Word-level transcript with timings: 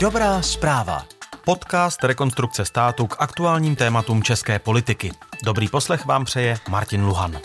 Dobrá 0.00 0.42
zpráva. 0.42 1.04
Podcast 1.44 2.04
Rekonstrukce 2.04 2.64
státu 2.64 3.06
k 3.06 3.16
aktuálním 3.18 3.76
tématům 3.76 4.22
české 4.22 4.58
politiky. 4.58 5.10
Dobrý 5.44 5.68
poslech 5.68 6.06
vám 6.06 6.24
přeje 6.24 6.56
Martin 6.68 7.04
Luhan. 7.04 7.38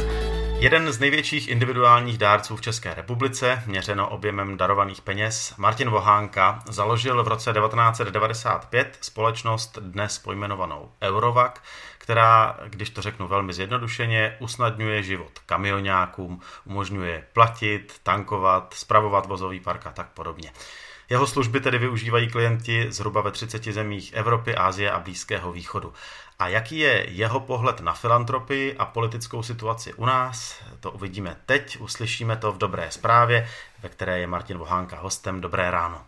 Jeden 0.60 0.92
z 0.92 1.00
největších 1.00 1.47
individuálních 1.47 2.18
dárců 2.18 2.55
v 2.55 2.62
České 2.62 2.94
republice, 2.94 3.63
měřeno 3.66 4.10
objemem 4.10 4.58
darovaných 4.58 5.02
peněz, 5.02 5.54
Martin 5.58 5.89
Vohánka, 5.89 6.63
založil 6.70 7.24
v 7.24 7.28
roce 7.28 7.53
1995 7.53 8.97
společnost 9.01 9.78
dnes 9.81 10.20
pojmenovanou 10.20 10.92
Eurovac, 11.01 11.56
která, 11.97 12.58
když 12.67 12.90
to 12.90 13.01
řeknu 13.01 13.28
velmi 13.28 13.54
zjednodušeně, 13.54 14.38
usnadňuje 14.40 15.04
život 15.04 15.40
kamionákům, 15.46 16.41
umožňuje 16.66 17.27
platit, 17.34 17.94
tankovat, 18.04 18.73
spravovat 18.73 19.26
vozový 19.26 19.59
park 19.59 19.88
a 19.88 19.91
tak 19.91 20.08
podobně. 20.08 20.52
Jeho 21.09 21.27
služby 21.27 21.59
tedy 21.59 21.77
využívají 21.77 22.30
klienti 22.30 22.88
zhruba 22.90 23.22
ve 23.22 23.31
30 23.31 23.63
zemích 23.63 24.13
Evropy, 24.13 24.55
Asie 24.55 24.91
a 24.91 24.99
Blízkého 24.99 25.52
východu. 25.52 25.93
A 26.39 26.48
jaký 26.48 26.79
je 26.79 27.05
jeho 27.09 27.39
pohled 27.39 27.79
na 27.79 27.93
filantropii 27.93 28.76
a 28.77 28.85
politickou 28.85 29.43
situaci 29.43 29.93
u 29.93 30.05
nás, 30.05 30.63
to 30.79 30.91
uvidíme 30.91 31.38
teď, 31.45 31.79
uslyšíme 31.79 32.38
to 32.38 32.52
v 32.52 32.57
dobré 32.57 32.91
zprávě, 32.91 33.48
ve 33.84 33.89
které 33.89 34.20
je 34.20 34.27
Martin 34.27 34.57
Vohánka 34.57 34.99
hostem. 34.99 35.41
Dobré 35.41 35.71
ráno. 35.71 36.02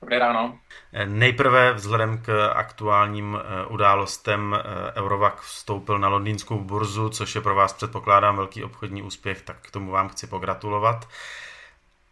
Dobré 0.00 0.18
ráno. 0.18 0.58
Nejprve 1.04 1.72
vzhledem 1.72 2.18
k 2.18 2.50
aktuálním 2.54 3.38
eh, 3.40 3.66
událostem 3.66 4.54
eh, 4.54 5.00
Eurovac 5.00 5.34
vstoupil 5.40 5.98
na 5.98 6.08
londýnskou 6.08 6.58
burzu, 6.58 7.08
což 7.08 7.34
je 7.34 7.40
pro 7.40 7.54
vás 7.54 7.72
předpokládám 7.72 8.36
velký 8.36 8.64
obchodní 8.64 9.02
úspěch, 9.02 9.42
tak 9.42 9.56
k 9.62 9.70
tomu 9.70 9.90
vám 9.90 10.08
chci 10.08 10.26
pogratulovat. 10.26 11.08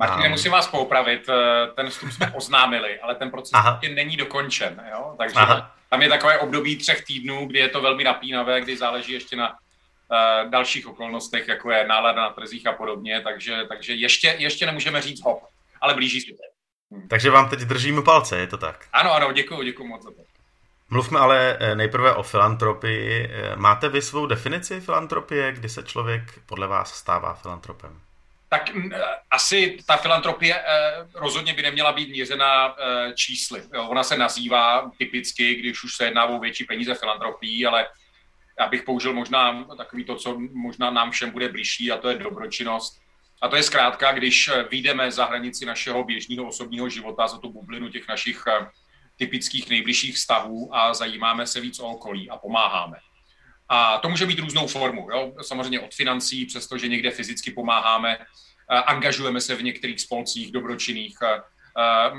Martin, 0.07 0.31
musím 0.31 0.53
vás 0.53 0.67
poupravit, 0.67 1.29
eh, 1.29 1.67
ten 1.75 1.91
vstup 1.91 2.11
jsme 2.11 2.31
oznámili, 2.35 3.01
ale 3.01 3.15
ten 3.15 3.31
proces 3.31 3.61
ještě 3.73 3.95
není 3.95 4.17
dokončen, 4.17 4.85
jo? 4.91 5.15
takže 5.19 5.37
Aha. 5.37 5.75
tam 5.91 6.03
je 6.03 6.09
takové 6.09 6.39
období 6.39 6.77
třech 6.77 7.05
týdnů, 7.05 7.47
kdy 7.47 7.59
je 7.59 7.69
to 7.69 7.81
velmi 7.81 8.05
napínavé, 8.05 8.61
kdy 8.61 8.77
záleží 8.77 9.13
ještě 9.13 9.37
na 9.37 9.51
uh, 9.51 10.51
dalších 10.51 10.87
okolnostech, 10.87 11.49
jako 11.49 11.71
je 11.71 11.87
nálada 11.87 12.23
na 12.23 12.31
trzích 12.31 12.67
a 12.67 12.73
podobně, 12.73 13.21
takže, 13.21 13.65
takže 13.69 13.95
ještě, 13.95 14.35
ještě 14.39 14.67
nemůžeme 14.67 15.03
říct 15.03 15.25
hop, 15.25 15.43
ale 15.81 15.95
blíží 15.95 16.21
se 16.21 16.27
to. 16.27 16.53
Hmm. 16.97 17.09
Takže 17.09 17.31
vám 17.31 17.49
teď 17.51 17.61
držíme 17.61 18.03
palce, 18.03 18.39
je 18.39 18.47
to 18.47 18.57
tak? 18.57 18.87
Ano, 18.93 19.13
ano, 19.13 19.33
děkuji, 19.33 19.63
děkuji 19.63 19.89
moc 19.89 20.03
za 20.03 20.11
to. 20.11 20.23
Mluvme 20.91 21.21
ale 21.21 21.57
eh, 21.61 21.75
nejprve 21.75 22.15
o 22.15 22.23
filantropii. 22.23 23.31
Máte 23.57 23.89
vy 23.89 24.03
svou 24.03 24.27
definici 24.27 24.81
filantropie, 24.81 25.53
kdy 25.53 25.69
se 25.69 25.83
člověk 25.83 26.23
podle 26.47 26.67
vás 26.67 26.95
stává 26.95 27.35
filantropem? 27.35 28.01
Tak 28.53 28.75
mm, 28.75 28.91
asi 29.31 29.79
ta 29.87 29.97
filantropie 29.97 30.55
eh, 30.55 31.09
rozhodně 31.15 31.55
by 31.55 31.63
neměla 31.63 31.93
být 31.93 32.09
měřena 32.09 32.77
eh, 32.79 33.13
čísly. 33.15 33.63
Ona 33.89 34.03
se 34.03 34.19
nazývá 34.19 34.91
typicky, 34.99 35.55
když 35.55 35.85
už 35.85 35.97
se 35.97 36.05
jedná 36.05 36.25
o 36.25 36.39
větší 36.39 36.65
peníze 36.65 36.95
filantropii, 36.95 37.67
ale 37.67 37.89
já 38.61 38.69
bych 38.69 38.83
použil 38.83 39.13
možná 39.13 39.65
takový 39.65 40.05
to, 40.05 40.17
co 40.17 40.39
možná 40.53 40.91
nám 40.91 41.11
všem 41.11 41.31
bude 41.31 41.49
blížší, 41.49 41.93
a 41.93 41.97
to 41.97 42.09
je 42.09 42.19
dobročinnost. 42.19 43.01
A 43.43 43.49
to 43.49 43.57
je 43.57 43.63
zkrátka, 43.63 44.13
když 44.13 44.49
eh, 44.49 44.63
vyjdeme 44.63 45.11
za 45.11 45.25
hranici 45.25 45.67
našeho 45.67 46.05
běžného 46.05 46.49
osobního 46.49 46.89
života, 46.89 47.29
za 47.29 47.39
tu 47.39 47.53
bublinu 47.53 47.89
těch 47.89 48.09
našich 48.09 48.45
typických 49.17 49.71
nejbližších 49.71 50.15
vztahů 50.15 50.77
a 50.77 50.95
zajímáme 50.95 51.47
se 51.47 51.61
víc 51.61 51.81
o 51.81 51.89
okolí 51.89 52.31
a 52.31 52.37
pomáháme. 52.37 52.97
A 53.69 53.99
to 53.99 54.09
může 54.09 54.27
být 54.27 54.39
různou 54.39 54.67
formu. 54.67 55.09
Jo? 55.11 55.33
Samozřejmě 55.43 55.81
od 55.81 55.95
financí, 55.95 56.47
přestože 56.47 56.89
někde 56.89 57.11
fyzicky 57.11 57.51
pomáháme, 57.51 58.19
angažujeme 58.87 59.41
se 59.41 59.55
v 59.55 59.63
některých 59.63 60.01
spolcích 60.01 60.53
dobročinných, 60.53 61.19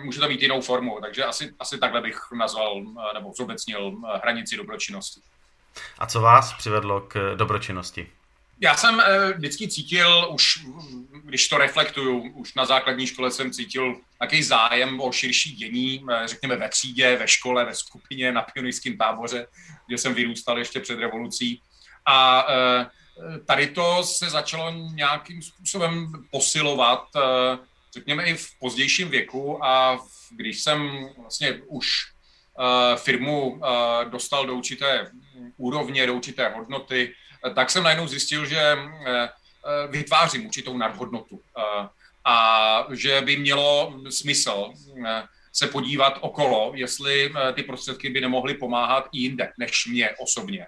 může 0.04 0.20
to 0.20 0.28
mít 0.28 0.42
jinou 0.42 0.62
formu, 0.62 0.98
takže 1.02 1.24
asi, 1.24 1.54
asi 1.60 1.78
takhle 1.78 2.02
bych 2.02 2.20
nazval 2.38 2.82
nebo 3.14 3.32
zobecnil 3.38 3.92
hranici 4.24 4.58
dobročinnosti. 4.58 5.22
A 6.00 6.08
co 6.08 6.22
vás 6.22 6.54
přivedlo 6.54 7.02
k 7.02 7.36
dobročinnosti? 7.36 8.08
Já 8.62 8.78
jsem 8.78 9.00
eh, 9.00 9.34
vždycky 9.34 9.68
cítil, 9.68 10.28
už 10.34 10.66
když 11.24 11.48
to 11.48 11.58
reflektuju, 11.58 12.32
už 12.32 12.54
na 12.54 12.66
základní 12.66 13.08
škole 13.08 13.32
jsem 13.32 13.52
cítil 13.52 13.96
nějaký 14.22 14.44
zájem 14.44 15.02
o 15.02 15.12
širší 15.12 15.56
dění, 15.56 16.06
eh, 16.12 16.28
řekněme 16.28 16.56
ve 16.56 16.70
třídě, 16.70 17.18
ve 17.18 17.28
škole, 17.28 17.66
ve 17.66 17.76
skupině, 17.76 18.32
na 18.32 18.42
pionýrském 18.42 18.98
táboře, 18.98 19.48
kde 19.88 19.98
jsem 19.98 20.14
vyrůstal 20.14 20.60
ještě 20.60 20.80
před 20.80 21.00
revolucí. 21.00 21.62
A 22.06 22.48
eh, 22.50 22.86
tady 23.46 23.68
to 23.68 24.04
se 24.04 24.30
začalo 24.30 24.72
nějakým 24.72 25.42
způsobem 25.42 26.12
posilovat, 26.32 27.04
řekněme 27.94 28.26
i 28.26 28.34
v 28.34 28.48
pozdějším 28.60 29.10
věku 29.10 29.66
a 29.66 30.00
když 30.32 30.64
jsem 30.64 31.10
vlastně 31.18 31.62
už 31.68 31.88
firmu 32.96 33.62
dostal 34.10 34.46
do 34.46 34.56
určité 34.56 35.12
úrovně, 35.58 36.08
do 36.08 36.14
určité 36.14 36.50
hodnoty, 36.50 37.14
tak 37.56 37.70
jsem 37.70 37.84
najednou 37.84 38.08
zjistil, 38.08 38.46
že 38.46 38.60
eh, 38.60 38.78
eh, 39.06 39.30
vytvářím 39.88 40.46
určitou 40.46 40.78
nadhodnotu 40.78 41.42
eh, 41.58 41.88
a 42.26 42.88
že 42.92 43.22
by 43.22 43.38
mělo 43.38 44.00
smysl 44.10 44.74
se 45.54 45.68
podívat 45.68 46.18
okolo, 46.22 46.72
jestli 46.76 47.34
ty 47.54 47.64
prostředky 47.64 48.10
by 48.10 48.22
nemohly 48.22 48.54
pomáhat 48.54 49.10
i 49.12 49.20
jinde, 49.20 49.54
než 49.58 49.86
mě 49.86 50.10
osobně 50.20 50.68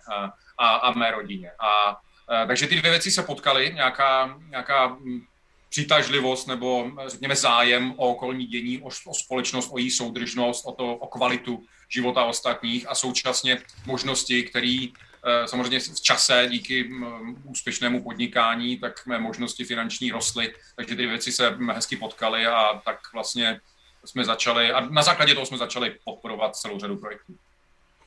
a, 0.58 0.76
a, 0.76 0.92
mé 0.92 1.12
rodině. 1.12 1.52
A, 1.60 1.98
a, 2.28 2.46
takže 2.46 2.68
ty 2.68 2.76
dvě 2.76 2.92
věci 2.92 3.12
se 3.12 3.24
potkaly, 3.24 3.72
nějaká, 3.76 4.38
nějaká 4.50 4.88
hm, 4.88 5.22
přitažlivost 5.70 6.48
nebo 6.48 6.92
řekněme 7.08 7.36
zájem 7.36 7.94
o 7.98 8.10
okolní 8.10 8.46
dění, 8.46 8.82
o, 8.82 8.90
o 9.08 9.14
společnost, 9.14 9.70
o 9.72 9.78
její 9.78 9.92
soudržnost, 9.92 10.66
o, 10.66 10.72
to, 10.72 10.96
o 10.96 11.08
kvalitu 11.08 11.64
života 11.90 12.24
ostatních 12.24 12.90
a 12.90 12.96
současně 12.96 13.58
možnosti, 13.86 14.44
který 14.44 14.94
Eh, 15.15 15.15
samozřejmě 15.46 15.80
v 15.80 16.02
čase 16.02 16.48
díky 16.50 16.84
mm, 16.84 17.42
úspěšnému 17.44 18.04
podnikání, 18.04 18.78
tak 18.78 19.06
mé 19.06 19.20
možnosti 19.20 19.64
finanční 19.64 20.12
rostly, 20.12 20.54
takže 20.76 20.96
ty 20.96 21.08
věci 21.08 21.32
se 21.32 21.58
hezky 21.74 21.98
potkaly 21.98 22.46
a 22.46 22.82
tak 22.86 23.00
vlastně 23.14 23.62
jsme 24.06 24.26
začali, 24.26 24.72
a 24.72 24.80
na 24.80 25.02
základě 25.02 25.34
toho 25.34 25.46
jsme 25.46 25.58
začali 25.58 25.96
podporovat 26.06 26.56
celou 26.56 26.80
řadu 26.80 26.98
projektů. 26.98 27.36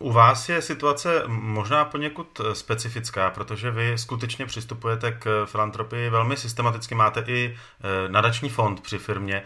U 0.00 0.12
vás 0.12 0.48
je 0.48 0.62
situace 0.62 1.22
možná 1.26 1.84
poněkud 1.84 2.40
eh, 2.40 2.54
specifická, 2.54 3.30
protože 3.30 3.70
vy 3.70 3.98
skutečně 3.98 4.46
přistupujete 4.46 5.12
k 5.12 5.46
filantropii 5.46 6.10
velmi 6.10 6.36
systematicky. 6.36 6.94
Máte 6.94 7.24
i 7.26 7.56
eh, 7.56 8.08
nadační 8.08 8.48
fond 8.48 8.80
při 8.80 8.98
firmě. 8.98 9.42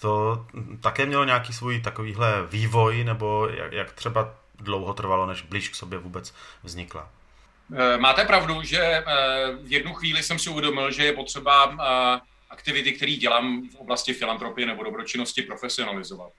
To 0.00 0.46
také 0.80 1.06
mělo 1.06 1.24
nějaký 1.24 1.52
svůj 1.52 1.80
takovýhle 1.80 2.46
vývoj, 2.50 3.04
nebo 3.04 3.48
jak 3.70 3.92
třeba 3.92 4.39
dlouho 4.60 4.94
trvalo, 4.94 5.26
než 5.26 5.42
blíž 5.42 5.68
k 5.68 5.74
sobě 5.74 5.98
vůbec 5.98 6.34
vznikla. 6.62 7.10
Eh, 7.76 7.98
máte 7.98 8.24
pravdu, 8.24 8.62
že 8.62 8.80
eh, 8.82 9.04
v 9.62 9.72
jednu 9.72 9.94
chvíli 9.94 10.22
jsem 10.22 10.38
si 10.38 10.50
uvědomil, 10.50 10.90
že 10.90 11.04
je 11.04 11.12
potřeba 11.12 11.76
eh, 11.80 12.20
aktivity, 12.50 12.92
které 12.92 13.12
dělám 13.12 13.68
v 13.68 13.74
oblasti 13.74 14.12
filantropie 14.12 14.66
nebo 14.66 14.84
dobročinnosti, 14.84 15.42
profesionalizovat. 15.42 16.32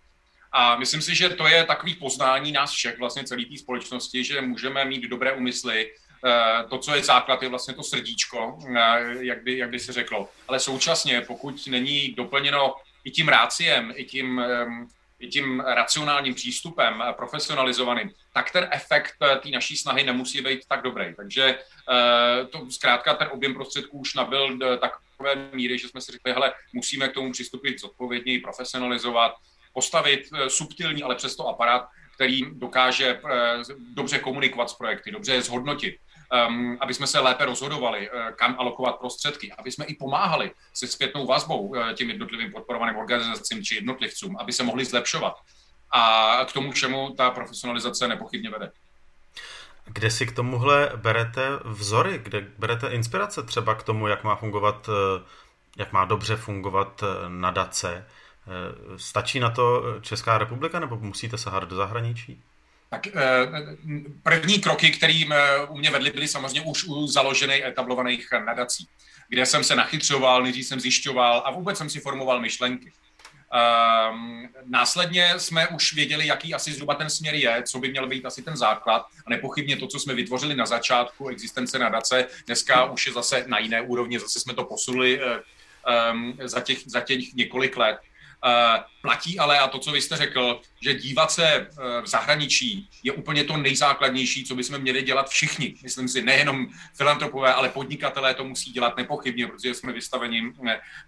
A 0.51 0.75
myslím 0.75 1.01
si, 1.01 1.15
že 1.15 1.29
to 1.29 1.47
je 1.47 1.63
takový 1.63 1.95
poznání 1.95 2.51
nás 2.51 2.71
všech, 2.71 2.99
vlastně 2.99 3.23
celé 3.23 3.45
té 3.45 3.57
společnosti, 3.57 4.23
že 4.23 4.41
můžeme 4.41 4.85
mít 4.85 5.01
dobré 5.01 5.33
úmysly. 5.33 5.91
To, 6.69 6.77
co 6.77 6.95
je 6.95 7.03
základ, 7.03 7.43
je 7.43 7.49
vlastně 7.49 7.73
to 7.73 7.83
srdíčko, 7.83 8.59
jak 9.19 9.43
by, 9.43 9.57
jak 9.57 9.69
by 9.69 9.79
se 9.79 9.93
řeklo. 9.93 10.29
Ale 10.47 10.59
současně, 10.59 11.21
pokud 11.21 11.67
není 11.67 12.11
doplněno 12.11 12.75
i 13.03 13.11
tím 13.11 13.27
ráciem, 13.27 13.93
i 13.95 14.05
tím 14.05 14.41
i 15.21 15.27
tím 15.27 15.59
racionálním 15.59 16.33
přístupem, 16.33 17.01
eh, 17.01 17.13
profesionalizovaným, 17.13 18.11
tak 18.33 18.51
ten 18.51 18.67
efekt 18.71 19.15
eh, 19.21 19.35
té 19.35 19.49
naší 19.49 19.77
snahy 19.77 20.03
nemusí 20.03 20.41
být 20.41 20.67
tak 20.67 20.81
dobrý. 20.81 21.15
Takže 21.15 21.43
eh, 21.43 22.45
to 22.45 22.71
zkrátka 22.71 23.13
ten 23.13 23.27
objem 23.31 23.53
prostředků 23.53 23.97
už 23.99 24.13
nabil 24.13 24.59
takové 24.79 25.35
míry, 25.53 25.77
že 25.77 25.87
jsme 25.87 26.01
si 26.01 26.11
řekli, 26.11 26.33
hele, 26.33 26.53
musíme 26.73 27.07
k 27.07 27.13
tomu 27.13 27.31
přistupit 27.31 27.79
zodpovědněji, 27.79 28.39
profesionalizovat, 28.39 29.33
postavit 29.73 30.29
subtilní, 30.47 31.03
ale 31.03 31.15
přesto 31.15 31.47
aparát, 31.47 31.87
který 32.15 32.41
dokáže 32.51 33.21
dobře 33.93 34.19
komunikovat 34.19 34.69
s 34.69 34.73
projekty, 34.73 35.11
dobře 35.11 35.33
je 35.33 35.41
zhodnotit, 35.41 35.95
um, 36.31 36.77
aby 36.79 36.93
jsme 36.93 37.07
se 37.07 37.19
lépe 37.19 37.45
rozhodovali, 37.45 38.09
uh, 38.09 38.29
kam 38.35 38.55
alokovat 38.59 38.95
prostředky, 38.95 39.51
aby 39.57 39.71
jsme 39.71 39.85
i 39.85 39.95
pomáhali 39.95 40.51
se 40.73 40.87
zpětnou 40.87 41.25
vazbou 41.25 41.59
uh, 41.59 41.91
těm 41.91 42.09
jednotlivým 42.09 42.51
podporovaným 42.51 42.97
organizacím 42.97 43.63
či 43.63 43.75
jednotlivcům, 43.75 44.37
aby 44.37 44.53
se 44.53 44.63
mohli 44.63 44.85
zlepšovat. 44.85 45.33
A 45.91 46.45
k 46.49 46.53
tomu 46.53 46.71
všemu 46.71 47.13
ta 47.17 47.31
profesionalizace 47.31 48.07
nepochybně 48.07 48.49
vede. 48.49 48.71
Kde 49.85 50.11
si 50.11 50.25
k 50.25 50.35
tomuhle 50.35 50.91
berete 50.95 51.49
vzory? 51.63 52.19
Kde 52.23 52.47
berete 52.57 52.87
inspirace 52.87 53.43
třeba 53.43 53.75
k 53.75 53.83
tomu, 53.83 54.07
jak 54.07 54.23
má 54.23 54.35
fungovat, 54.35 54.89
eh, 54.89 55.23
jak 55.77 55.93
má 55.93 56.05
dobře 56.05 56.35
fungovat 56.35 57.03
nadace? 57.27 58.07
Stačí 58.97 59.39
na 59.39 59.49
to 59.49 59.83
Česká 60.01 60.37
republika 60.37 60.79
nebo 60.79 60.97
musíte 60.97 61.37
sahat 61.37 61.63
do 61.63 61.75
zahraničí? 61.75 62.43
Tak 62.93 63.07
eh, 63.07 63.11
první 64.23 64.59
kroky, 64.59 64.91
které 64.91 65.23
eh, 65.31 65.65
u 65.69 65.77
mě 65.77 65.91
vedly, 65.91 66.11
byly 66.11 66.27
samozřejmě 66.27 66.61
už 66.61 66.83
u 66.83 67.07
založených 67.07 67.63
etablovaných 67.63 68.27
nadací, 68.45 68.87
kde 69.29 69.45
jsem 69.45 69.63
se 69.63 69.75
nachytřoval, 69.75 70.43
nejdřív 70.43 70.67
jsem 70.67 70.79
zjišťoval 70.79 71.43
a 71.45 71.51
vůbec 71.51 71.77
jsem 71.77 71.89
si 71.89 71.99
formoval 71.99 72.41
myšlenky. 72.41 72.91
Um, 74.11 74.49
následně 74.65 75.33
jsme 75.37 75.67
už 75.67 75.93
věděli, 75.93 76.27
jaký 76.27 76.53
asi 76.53 76.73
zhruba 76.73 76.95
ten 76.95 77.09
směr 77.09 77.35
je, 77.35 77.63
co 77.63 77.79
by 77.79 77.89
měl 77.89 78.07
být 78.07 78.25
asi 78.25 78.41
ten 78.41 78.57
základ 78.57 79.05
a 79.25 79.29
nepochybně 79.29 79.77
to, 79.77 79.87
co 79.87 79.99
jsme 79.99 80.13
vytvořili 80.13 80.55
na 80.55 80.65
začátku 80.65 81.27
existence 81.27 81.79
nadace, 81.79 82.27
dneska 82.45 82.85
už 82.85 83.07
je 83.07 83.13
zase 83.13 83.43
na 83.47 83.59
jiné 83.59 83.81
úrovni, 83.81 84.19
zase 84.19 84.39
jsme 84.39 84.53
to 84.53 84.63
posunuli 84.63 85.19
um, 86.11 86.37
za, 86.43 86.61
těch, 86.61 86.77
za 86.85 87.01
těch 87.01 87.33
několik 87.33 87.77
let. 87.77 87.97
Uh, 88.45 88.83
platí 89.01 89.39
ale, 89.39 89.59
a 89.59 89.67
to, 89.67 89.79
co 89.79 89.91
vy 89.91 90.01
jste 90.01 90.17
řekl, 90.17 90.61
že 90.81 90.93
dívat 90.93 91.31
se 91.31 91.67
uh, 91.67 92.03
v 92.03 92.07
zahraničí 92.07 92.89
je 93.03 93.11
úplně 93.11 93.43
to 93.43 93.57
nejzákladnější, 93.57 94.43
co 94.43 94.55
bychom 94.55 94.79
měli 94.79 95.01
dělat 95.01 95.29
všichni. 95.29 95.75
Myslím 95.83 96.07
si, 96.07 96.21
nejenom 96.21 96.67
filantropové, 96.97 97.53
ale 97.53 97.69
podnikatelé 97.69 98.33
to 98.33 98.43
musí 98.43 98.71
dělat 98.71 98.97
nepochybně, 98.97 99.47
protože 99.47 99.73
jsme 99.73 99.93
vystaveni 99.93 100.53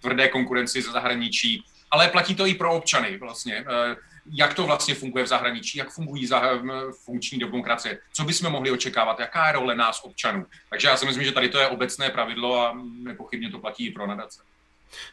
tvrdé 0.01 0.27
konkurenci 0.27 0.81
ze 0.81 0.91
zahraničí 0.91 1.63
ale 1.93 2.09
platí 2.09 2.35
to 2.35 2.47
i 2.47 2.53
pro 2.53 2.73
občany 2.73 3.17
vlastně. 3.17 3.55
Eh, 3.55 3.95
jak 4.31 4.53
to 4.53 4.65
vlastně 4.65 4.95
funguje 4.95 5.23
v 5.23 5.27
zahraničí, 5.27 5.77
jak 5.77 5.89
fungují 5.89 6.29
funkční 7.05 7.39
demokracie, 7.39 7.99
co 8.13 8.23
bychom 8.23 8.51
mohli 8.51 8.71
očekávat, 8.71 9.19
jaká 9.19 9.47
je 9.47 9.53
role 9.53 9.75
nás 9.75 10.01
občanů. 10.03 10.45
Takže 10.69 10.87
já 10.87 10.97
si 10.97 11.05
myslím, 11.05 11.23
že 11.23 11.31
tady 11.31 11.49
to 11.49 11.59
je 11.59 11.67
obecné 11.67 12.09
pravidlo 12.09 12.59
a 12.59 12.77
nepochybně 12.83 13.51
to 13.51 13.59
platí 13.59 13.85
i 13.85 13.91
pro 13.91 14.07
nadace. 14.07 14.41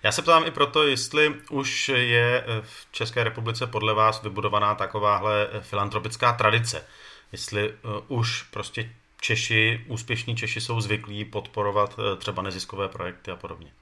Já 0.03 0.13
se 0.13 0.23
ptám 0.23 0.47
i 0.47 0.51
proto, 0.51 0.83
jestli 0.83 1.35
už 1.51 1.89
je 1.89 2.45
v 2.63 2.93
České 2.93 3.25
republice 3.25 3.67
podle 3.67 3.95
vás 3.95 4.23
vybudovaná 4.23 4.75
takováhle 4.75 5.49
filantropická 5.61 6.33
tradice. 6.33 6.87
Jestli 7.33 7.71
eh, 7.71 7.77
už 8.09 8.43
prostě 8.43 8.93
Češi, 9.21 9.85
úspěšní 9.87 10.37
Češi 10.37 10.61
jsou 10.61 10.81
zvyklí 10.81 11.25
podporovat 11.25 11.99
eh, 11.99 12.17
třeba 12.17 12.43
neziskové 12.43 12.89
projekty 12.89 13.31
a 13.31 13.37
podobně. 13.37 13.73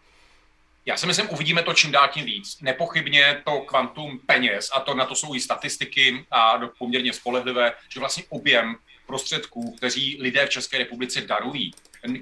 Já 0.86 0.96
si 0.96 1.06
myslím, 1.06 1.30
uvidíme 1.30 1.62
to 1.62 1.74
čím 1.74 1.92
dál 1.92 2.08
tím 2.08 2.24
víc. 2.24 2.60
Nepochybně 2.60 3.42
to 3.44 3.60
kvantum 3.60 4.20
peněz, 4.26 4.70
a 4.74 4.80
to 4.80 4.94
na 4.94 5.04
to 5.04 5.14
jsou 5.14 5.34
i 5.34 5.40
statistiky 5.40 6.26
a 6.30 6.60
poměrně 6.78 7.12
spolehlivé, 7.12 7.72
že 7.88 8.00
vlastně 8.00 8.24
objem 8.28 8.76
prostředků, 9.06 9.74
kteří 9.76 10.18
lidé 10.20 10.46
v 10.46 10.50
České 10.50 10.78
republice 10.78 11.20
darují, 11.20 11.74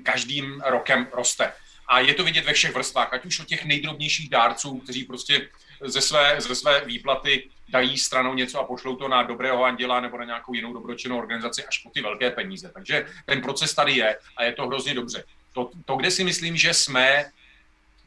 každým 0.02 0.62
rokem 0.66 1.08
roste. 1.12 1.52
A 1.88 2.00
je 2.00 2.14
to 2.14 2.24
vidět 2.24 2.44
ve 2.44 2.52
všech 2.52 2.74
vrstvách, 2.74 3.12
ať 3.12 3.24
už 3.26 3.40
od 3.40 3.46
těch 3.46 3.64
nejdrobnějších 3.64 4.28
dárců, 4.28 4.78
kteří 4.78 5.04
prostě 5.04 5.48
ze 5.80 6.00
své, 6.00 6.40
ze 6.40 6.54
své 6.54 6.84
výplaty 6.84 7.50
dají 7.68 7.98
stranou 7.98 8.34
něco 8.34 8.60
a 8.60 8.64
pošlou 8.64 8.96
to 8.96 9.08
na 9.08 9.22
dobrého 9.22 9.64
anděla 9.64 10.00
nebo 10.00 10.18
na 10.18 10.24
nějakou 10.24 10.54
jinou 10.54 10.72
dobročinnou 10.72 11.18
organizaci 11.18 11.64
až 11.64 11.78
po 11.78 11.90
ty 11.90 12.00
velké 12.00 12.30
peníze. 12.30 12.70
Takže 12.74 13.06
ten 13.26 13.40
proces 13.40 13.74
tady 13.74 13.92
je 13.92 14.18
a 14.36 14.44
je 14.44 14.52
to 14.52 14.66
hrozně 14.66 14.94
dobře. 14.94 15.24
To, 15.52 15.70
to 15.84 15.96
kde 15.96 16.10
si 16.10 16.24
myslím, 16.24 16.56
že 16.56 16.74
jsme 16.74 17.24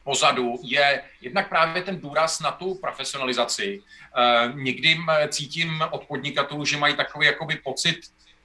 pozadu 0.04 0.58
je 0.62 1.02
jednak 1.20 1.48
právě 1.48 1.82
ten 1.82 2.00
důraz 2.00 2.40
na 2.40 2.50
tu 2.50 2.74
profesionalizaci. 2.74 3.82
Eh, 4.16 4.52
někdy 4.54 4.98
cítím 5.28 5.82
od 5.90 6.04
podnikatelů, 6.04 6.64
že 6.64 6.76
mají 6.76 6.96
takový 6.96 7.26
jakoby 7.26 7.56
pocit 7.56 8.00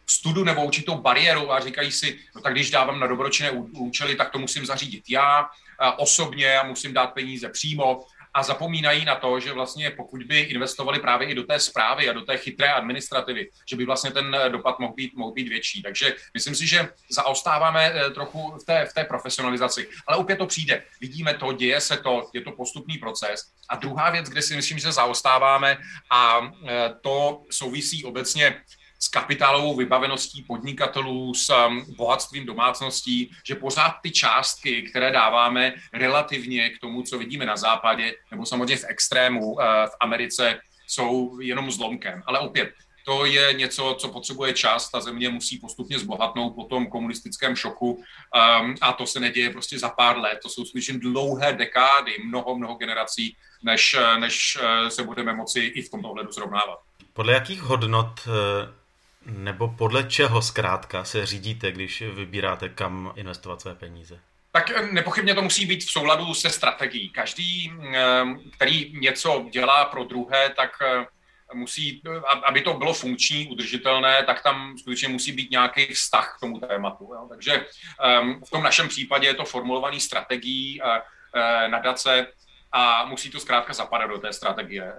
studu 0.07 0.43
nebo 0.43 0.65
určitou 0.65 0.95
bariéru 0.95 1.53
a 1.53 1.59
říkají 1.59 1.91
si, 1.91 2.19
no 2.35 2.41
tak 2.41 2.53
když 2.53 2.71
dávám 2.71 2.99
na 2.99 3.07
dobročinné 3.07 3.51
účely, 3.51 4.15
tak 4.15 4.29
to 4.29 4.39
musím 4.39 4.65
zařídit 4.65 5.03
já 5.09 5.49
osobně 5.97 6.59
a 6.59 6.63
musím 6.63 6.93
dát 6.93 7.07
peníze 7.07 7.49
přímo 7.49 8.05
a 8.35 8.43
zapomínají 8.43 9.05
na 9.05 9.15
to, 9.15 9.39
že 9.39 9.53
vlastně 9.53 9.91
pokud 9.91 10.23
by 10.23 10.39
investovali 10.39 10.99
právě 10.99 11.27
i 11.27 11.35
do 11.35 11.43
té 11.43 11.59
zprávy 11.59 12.09
a 12.09 12.13
do 12.13 12.21
té 12.21 12.37
chytré 12.37 12.67
administrativy, 12.73 13.49
že 13.69 13.75
by 13.75 13.85
vlastně 13.85 14.11
ten 14.11 14.35
eh, 14.35 14.49
dopad 14.49 14.79
mohl 14.79 14.93
být, 14.93 15.15
mohl 15.15 15.31
být 15.31 15.47
větší. 15.47 15.81
Takže 15.81 16.15
myslím 16.33 16.55
si, 16.55 16.67
že 16.67 16.89
zaostáváme 17.11 17.93
eh, 17.93 18.09
trochu 18.09 18.57
v 18.61 18.65
té, 18.65 18.85
v 18.85 18.93
té 18.93 19.03
profesionalizaci. 19.03 19.87
Ale 20.07 20.17
opět 20.17 20.35
to 20.35 20.45
přijde. 20.45 20.83
Vidíme 21.01 21.33
to, 21.33 21.53
děje 21.53 21.81
se 21.81 21.97
to, 21.97 22.29
je 22.33 22.41
to 22.41 22.51
postupný 22.51 22.97
proces. 22.97 23.41
A 23.69 23.75
druhá 23.75 24.09
věc, 24.09 24.29
kde 24.29 24.41
si 24.41 24.55
myslím, 24.55 24.79
že 24.79 24.91
zaostáváme, 24.91 25.77
a 26.11 26.51
eh, 26.67 26.93
to 27.01 27.43
souvisí 27.49 28.05
obecně 28.05 28.61
s 28.99 29.07
kapitálovou 29.07 29.75
vybaveností 29.75 30.43
podnikatelů, 30.43 31.33
s 31.33 31.49
um, 31.49 31.85
bohatstvím 31.97 32.45
domácností, 32.45 33.31
že 33.47 33.55
pořád 33.55 33.93
ty 34.03 34.11
částky, 34.11 34.81
které 34.81 35.11
dáváme 35.11 35.73
relativně 35.93 36.69
k 36.69 36.79
tomu, 36.79 37.03
co 37.03 37.17
vidíme 37.17 37.45
na 37.45 37.57
západě, 37.57 38.13
nebo 38.31 38.45
samozřejmě 38.45 38.77
v 38.77 38.89
extrému 38.89 39.51
uh, 39.51 39.63
v 39.63 39.95
Americe, 39.99 40.59
jsou 40.87 41.39
jenom 41.39 41.71
zlomkem. 41.71 42.23
Ale 42.25 42.39
opět, 42.39 42.73
to 43.05 43.25
je 43.25 43.53
něco, 43.53 43.95
co 43.99 44.07
potřebuje 44.07 44.53
čas. 44.53 44.91
Ta 44.91 45.01
země 45.01 45.29
musí 45.29 45.57
postupně 45.57 45.99
zbohatnout 45.99 46.55
po 46.55 46.63
tom 46.63 46.87
komunistickém 46.87 47.55
šoku 47.55 47.91
um, 47.93 48.75
a 48.81 48.93
to 48.93 49.05
se 49.05 49.19
neděje 49.19 49.49
prostě 49.49 49.79
za 49.79 49.89
pár 49.89 50.17
let. 50.17 50.39
To 50.43 50.49
jsou 50.49 50.65
skutečně 50.65 50.99
dlouhé 50.99 51.53
dekády, 51.53 52.11
mnoho, 52.25 52.55
mnoho 52.55 52.75
generací, 52.75 53.37
než, 53.63 53.95
než 54.19 54.57
uh, 54.61 54.87
se 54.87 55.03
budeme 55.03 55.33
moci 55.33 55.59
i 55.59 55.81
v 55.81 55.89
tomto 55.89 56.09
ohledu 56.09 56.31
srovnávat. 56.31 56.79
Podle 57.13 57.33
jakých 57.33 57.61
hodnot 57.61 58.19
uh 58.27 58.84
nebo 59.25 59.67
podle 59.67 60.03
čeho 60.03 60.41
zkrátka 60.41 61.03
se 61.03 61.25
řídíte, 61.25 61.71
když 61.71 62.01
vybíráte, 62.01 62.69
kam 62.69 63.13
investovat 63.15 63.61
své 63.61 63.75
peníze? 63.75 64.19
Tak 64.51 64.71
eh, 64.71 64.87
nepochybně 64.91 65.35
to 65.35 65.41
musí 65.41 65.65
být 65.65 65.83
v 65.83 65.91
souladu 65.91 66.33
se 66.33 66.49
strategií. 66.49 67.09
Každý, 67.09 67.73
ehm, 67.93 68.39
který 68.55 68.99
něco 68.99 69.45
dělá 69.51 69.85
pro 69.85 70.03
druhé, 70.03 70.49
tak 70.49 70.71
eh, 70.81 71.05
musí, 71.53 72.01
aby 72.43 72.61
to 72.61 72.73
bylo 72.73 72.93
funkční, 72.93 73.47
udržitelné, 73.47 74.23
tak 74.23 74.43
tam 74.43 74.77
skutečně 74.77 75.07
musí 75.07 75.31
být 75.31 75.51
nějaký 75.51 75.85
vztah 75.85 76.35
k 76.37 76.39
tomu 76.39 76.59
tématu. 76.59 77.03
Jo. 77.13 77.27
Takže 77.29 77.65
ehm, 78.03 78.41
v 78.47 78.49
tom 78.49 78.63
našem 78.63 78.87
případě 78.87 79.27
je 79.27 79.33
to 79.33 79.45
formulovaný 79.45 79.99
strategií 79.99 80.81
eh, 80.81 81.67
nadace 81.67 82.27
a 82.71 83.05
musí 83.05 83.31
to 83.31 83.39
zkrátka 83.39 83.73
zapadat 83.73 84.09
do 84.09 84.17
té 84.17 84.33
strategie. 84.33 84.93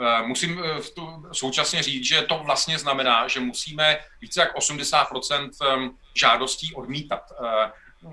Eh, 0.00 0.26
musím 0.26 0.62
eh, 0.64 0.80
v 0.80 0.90
tu, 0.90 1.24
současně 1.32 1.82
říct, 1.82 2.04
že 2.04 2.22
to 2.22 2.38
vlastně 2.44 2.78
znamená, 2.78 3.28
že 3.28 3.40
musíme 3.40 3.98
více 4.20 4.40
jak 4.40 4.56
80% 4.56 5.50
ehm, 5.62 5.90
žádostí 6.14 6.74
odmítat, 6.74 7.20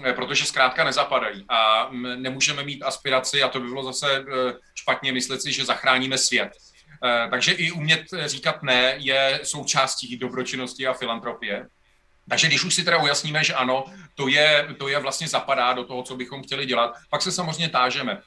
eh, 0.04 0.14
protože 0.14 0.46
zkrátka 0.46 0.84
nezapadají 0.84 1.46
a 1.50 1.90
nemůžeme 2.16 2.64
mít 2.64 2.84
aspiraci, 2.84 3.44
a 3.44 3.48
to 3.48 3.60
by 3.60 3.68
bylo 3.68 3.84
zase 3.84 4.26
špatně 4.76 5.12
myslet 5.12 5.42
si, 5.42 5.52
že 5.52 5.66
zachráníme 5.66 6.18
svět. 6.18 6.50
Takže 7.30 7.52
i 7.52 7.72
umět 7.72 8.06
říkat 8.26 8.64
ne 8.64 8.96
je 8.98 9.40
součástí 9.44 10.18
dobročinnosti 10.18 10.88
a 10.88 10.94
filantropie. 10.94 11.68
Takže 12.30 12.48
když 12.48 12.64
už 12.64 12.76
si 12.76 12.84
teda 12.84 12.98
ujasníme, 12.98 13.44
že 13.44 13.54
ano, 13.54 13.86
to 14.16 14.28
je, 14.28 14.68
to 14.80 14.88
je 14.88 15.00
vlastně 15.00 15.28
zapadá 15.28 15.74
do 15.74 15.84
toho, 15.84 16.04
co 16.04 16.16
bychom 16.16 16.44
chtěli 16.44 16.66
dělat, 16.66 16.96
pak 17.10 17.22
se 17.22 17.32
samozřejmě 17.32 17.70
tážeme. 17.70 18.22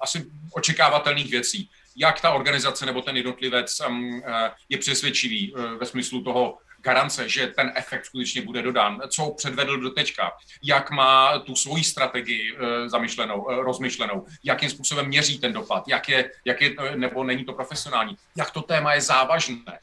Asi 0.00 0.26
očekávatelných 0.52 1.30
věcí 1.30 1.70
jak 1.96 2.20
ta 2.20 2.30
organizace 2.30 2.86
nebo 2.86 3.02
ten 3.02 3.16
jednotlivec 3.16 3.80
eh, 3.80 4.50
je 4.68 4.78
přesvědčivý 4.78 5.54
eh, 5.56 5.76
ve 5.76 5.86
smyslu 5.86 6.22
toho 6.22 6.58
garance, 6.82 7.28
že 7.28 7.46
ten 7.46 7.72
efekt 7.74 8.04
skutečně 8.04 8.42
bude 8.42 8.62
dodán, 8.62 9.02
co 9.08 9.34
předvedl 9.36 9.80
do 9.80 9.90
teďka, 9.90 10.32
jak 10.62 10.90
má 10.90 11.38
tu 11.38 11.56
svoji 11.56 11.84
strategii 11.84 12.56
eh, 12.56 12.88
zamýšlenou, 12.88 13.62
rozmyšlenou, 13.62 14.26
jakým 14.44 14.70
způsobem 14.70 15.06
měří 15.06 15.38
ten 15.38 15.52
dopad, 15.52 15.88
jak 15.88 16.08
je, 16.08 16.30
jak 16.44 16.60
je, 16.60 16.74
nebo 16.96 17.24
není 17.24 17.44
to 17.44 17.52
profesionální, 17.52 18.16
jak 18.36 18.50
to 18.50 18.62
téma 18.62 18.94
je 18.94 19.00
závažné. 19.00 19.78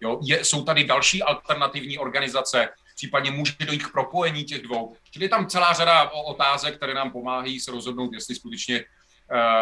Jo, 0.00 0.20
je, 0.22 0.44
jsou 0.44 0.64
tady 0.64 0.84
další 0.84 1.22
alternativní 1.22 1.98
organizace, 1.98 2.68
případně 2.94 3.30
může 3.30 3.52
dojít 3.58 3.86
k 3.86 3.92
propojení 3.92 4.44
těch 4.44 4.62
dvou. 4.62 4.96
Čili 5.10 5.24
je 5.24 5.28
tam 5.28 5.46
celá 5.46 5.72
řada 5.72 6.10
otázek, 6.10 6.76
které 6.76 6.94
nám 6.94 7.10
pomáhají 7.10 7.60
se 7.60 7.70
rozhodnout, 7.70 8.12
jestli 8.12 8.34
skutečně 8.34 8.84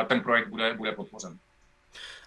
ten 0.07 0.21
projekt 0.21 0.49
bude, 0.49 0.75
bude 0.75 0.93
podpořen. 0.93 1.39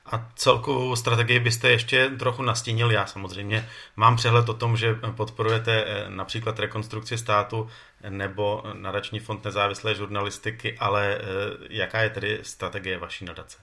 A 0.06 0.32
celkovou 0.36 0.96
strategii 0.96 1.40
byste 1.40 1.70
ještě 1.70 2.10
trochu 2.10 2.42
nastínil. 2.42 2.92
Já 2.92 3.06
samozřejmě 3.06 3.70
mám 3.96 4.16
přehled 4.16 4.50
o 4.50 4.54
tom, 4.54 4.78
že 4.78 4.96
podporujete 5.16 5.84
eh, 5.86 6.10
například 6.10 6.60
rekonstrukci 6.60 7.18
státu 7.18 7.70
nebo 8.10 8.64
nadační 8.74 9.20
fond 9.20 9.46
nezávislé 9.46 9.96
žurnalistiky, 9.96 10.78
ale 10.80 11.18
eh, 11.18 11.22
jaká 11.70 12.02
je 12.02 12.10
tedy 12.10 12.40
strategie 12.42 12.98
vaší 12.98 13.26
nadace? 13.26 13.58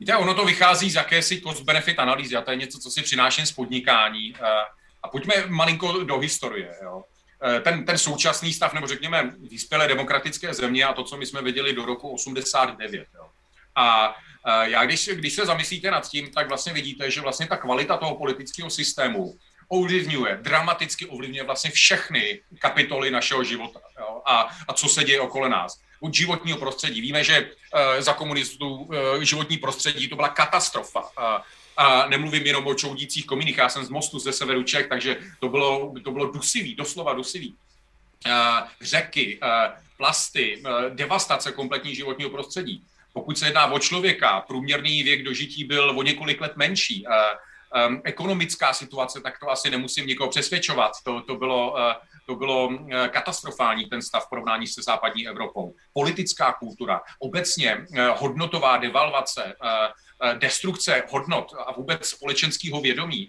Víte, 0.00 0.16
ono 0.16 0.34
to 0.34 0.44
vychází 0.44 0.90
z 0.90 0.94
jakési 0.94 1.40
cost-benefit 1.40 1.98
analýzy 1.98 2.36
a 2.36 2.42
to 2.42 2.50
je 2.50 2.56
něco, 2.56 2.78
co 2.78 2.90
si 2.90 3.02
přináším 3.02 3.46
z 3.46 3.52
podnikání. 3.52 4.34
Eh, 4.36 4.40
a 5.02 5.08
pojďme 5.08 5.34
malinko 5.46 6.04
do 6.04 6.18
historie. 6.18 6.74
Jo. 6.82 7.04
Ten, 7.62 7.84
ten 7.84 7.98
současný 7.98 8.52
stav, 8.52 8.72
nebo 8.72 8.86
řekněme 8.86 9.32
vyspělé 9.50 9.88
demokratické 9.88 10.54
země 10.54 10.84
a 10.84 10.92
to, 10.92 11.04
co 11.04 11.16
my 11.16 11.26
jsme 11.26 11.42
viděli 11.42 11.72
do 11.72 11.84
roku 11.84 12.10
89. 12.10 13.08
Jo. 13.14 13.26
A 13.74 14.14
já 14.62 14.84
když, 14.84 15.08
když 15.08 15.32
se 15.32 15.46
zamyslíte 15.46 15.90
nad 15.90 16.08
tím, 16.08 16.30
tak 16.30 16.48
vlastně 16.48 16.72
vidíte, 16.72 17.10
že 17.10 17.20
vlastně 17.20 17.46
ta 17.46 17.56
kvalita 17.56 17.96
toho 17.96 18.16
politického 18.16 18.70
systému 18.70 19.38
ovlivňuje, 19.68 20.38
dramaticky 20.42 21.06
ovlivňuje 21.06 21.44
vlastně 21.44 21.70
všechny 21.70 22.40
kapitoly 22.58 23.10
našeho 23.10 23.44
života 23.44 23.80
jo? 24.00 24.22
A, 24.24 24.48
a 24.68 24.72
co 24.72 24.88
se 24.88 25.04
děje 25.04 25.20
okolo 25.20 25.48
nás. 25.48 25.80
Od 26.00 26.14
životního 26.14 26.58
prostředí. 26.58 27.00
Víme, 27.00 27.24
že 27.24 27.50
uh, 27.50 27.80
za 28.02 28.12
komunistů 28.12 28.74
uh, 28.74 28.94
životní 29.20 29.56
prostředí 29.58 30.08
to 30.08 30.16
byla 30.16 30.28
katastrofa. 30.28 31.00
Uh, 31.00 31.42
a 31.76 32.06
nemluvím 32.08 32.46
jenom 32.46 32.66
o 32.66 32.74
čoudících 32.74 33.26
komínech, 33.26 33.58
já 33.58 33.68
jsem 33.68 33.84
z 33.84 33.88
mostu 33.88 34.18
ze 34.18 34.32
severu 34.32 34.62
Čech, 34.62 34.86
takže 34.86 35.16
to 35.40 35.48
bylo, 35.48 35.94
to 36.04 36.10
bylo 36.10 36.26
dusivý, 36.26 36.74
doslova 36.74 37.14
dusivý. 37.14 37.54
Uh, 38.26 38.68
řeky, 38.80 39.38
uh, 39.42 39.48
plasty, 39.96 40.62
uh, 40.66 40.94
devastace 40.94 41.52
kompletní 41.52 41.94
životního 41.94 42.30
prostředí. 42.30 42.84
Pokud 43.12 43.38
se 43.38 43.46
jedná 43.46 43.66
o 43.66 43.78
člověka, 43.78 44.40
průměrný 44.40 45.02
věk 45.02 45.22
dožití 45.22 45.64
byl 45.64 45.98
o 45.98 46.02
několik 46.02 46.40
let 46.40 46.52
menší. 46.56 47.04
Um, 47.88 48.00
ekonomická 48.04 48.72
situace, 48.72 49.20
tak 49.20 49.38
to 49.38 49.50
asi 49.50 49.70
nemusím 49.70 50.06
nikoho 50.06 50.30
přesvědčovat. 50.30 50.92
To, 51.04 51.20
to 51.20 51.36
bylo, 51.36 51.72
uh, 51.72 51.78
to 52.26 52.34
bylo 52.34 52.68
uh, 52.68 53.06
katastrofální 53.08 53.86
ten 53.86 54.02
stav 54.02 54.26
v 54.26 54.28
porovnání 54.28 54.66
se 54.66 54.82
západní 54.82 55.28
Evropou. 55.28 55.74
Politická 55.92 56.52
kultura, 56.52 57.00
obecně 57.18 57.86
hodnotová 58.16 58.76
devalvace, 58.76 59.54
destrukce 60.38 61.02
hodnot 61.10 61.52
a 61.66 61.72
vůbec 61.72 62.06
společenského 62.06 62.80
vědomí 62.80 63.28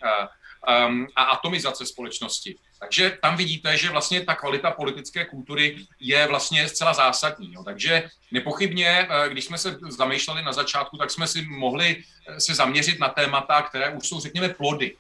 um, 0.88 1.08
a 1.16 1.24
atomizace 1.24 1.86
společnosti. 1.86 2.56
Takže 2.80 3.18
tam 3.22 3.38
vidíte, 3.38 3.78
že 3.78 3.90
vlastně 3.90 4.22
ta 4.22 4.36
kvalita 4.36 4.72
politické 4.72 5.26
kultury 5.26 5.78
je 6.00 6.28
vlastně 6.28 6.68
zcela 6.68 6.94
zásadní. 6.94 7.54
Jo. 7.54 7.64
Takže 7.64 8.10
nepochybně, 8.32 9.08
eh, 9.10 9.30
když 9.30 9.46
jsme 9.46 9.58
se 9.58 9.78
zamýšleli 9.90 10.44
na 10.44 10.54
začátku, 10.54 10.98
tak 10.98 11.12
jsme 11.12 11.28
si 11.28 11.42
mohli 11.42 12.04
eh, 12.28 12.40
se 12.40 12.56
zaměřit 12.56 13.00
na 13.00 13.10
témata, 13.10 13.62
které 13.62 13.90
už 13.90 14.08
jsou, 14.08 14.20
řekněme, 14.20 14.50
plody 14.50 14.96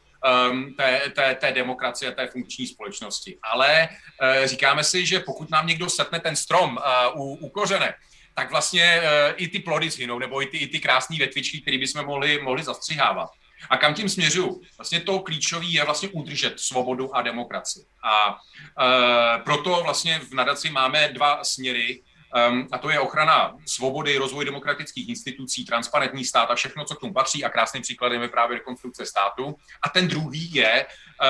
um, 0.51 0.73
té, 0.73 1.01
té, 1.15 1.35
té 1.35 1.51
demokracie, 1.51 2.11
té 2.11 2.27
funkční 2.27 2.67
společnosti. 2.67 3.37
Ale 3.51 3.89
uh, 3.89 4.45
říkáme 4.45 4.83
si, 4.83 5.05
že 5.05 5.19
pokud 5.19 5.49
nám 5.49 5.67
někdo 5.67 5.89
setne 5.89 6.19
ten 6.19 6.35
strom 6.35 6.79
uh, 7.15 7.21
u, 7.21 7.35
u 7.35 7.49
kořene, 7.49 7.93
tak 8.33 8.51
vlastně 8.51 9.01
uh, 9.01 9.33
i 9.35 9.47
ty 9.47 9.59
plody 9.59 9.89
zhynou, 9.89 10.19
nebo 10.19 10.41
i 10.41 10.45
ty, 10.45 10.57
i 10.57 10.67
ty 10.67 10.79
krásné 10.79 11.17
větvičky, 11.17 11.61
které 11.61 11.77
bychom 11.77 12.05
mohli, 12.05 12.41
mohli 12.41 12.63
zastřihávat. 12.63 13.29
A 13.69 13.77
kam 13.77 13.93
tím 13.93 14.09
směřuju? 14.09 14.61
Vlastně 14.77 14.99
to 14.99 15.19
klíčové 15.19 15.65
je 15.65 15.83
vlastně 15.83 16.09
udržet 16.09 16.59
svobodu 16.59 17.15
a 17.15 17.21
demokracii. 17.21 17.85
A 18.03 18.35
e, 18.35 19.39
proto 19.39 19.81
vlastně 19.83 20.19
v 20.19 20.33
nadaci 20.33 20.69
máme 20.69 21.07
dva 21.07 21.43
směry, 21.43 22.01
Um, 22.49 22.67
a 22.71 22.77
to 22.77 22.89
je 22.89 22.99
ochrana 22.99 23.57
svobody, 23.65 24.17
rozvoj 24.17 24.45
demokratických 24.45 25.09
institucí, 25.09 25.65
transparentní 25.65 26.25
stát 26.25 26.51
a 26.51 26.55
všechno, 26.55 26.85
co 26.85 26.95
k 26.95 26.99
tomu 26.99 27.13
patří. 27.13 27.45
A 27.45 27.49
krásným 27.49 27.83
příkladem 27.83 28.21
je 28.21 28.27
právě 28.27 28.57
rekonstrukce 28.57 29.05
státu. 29.05 29.55
A 29.83 29.89
ten 29.89 30.07
druhý 30.07 30.53
je 30.53 30.85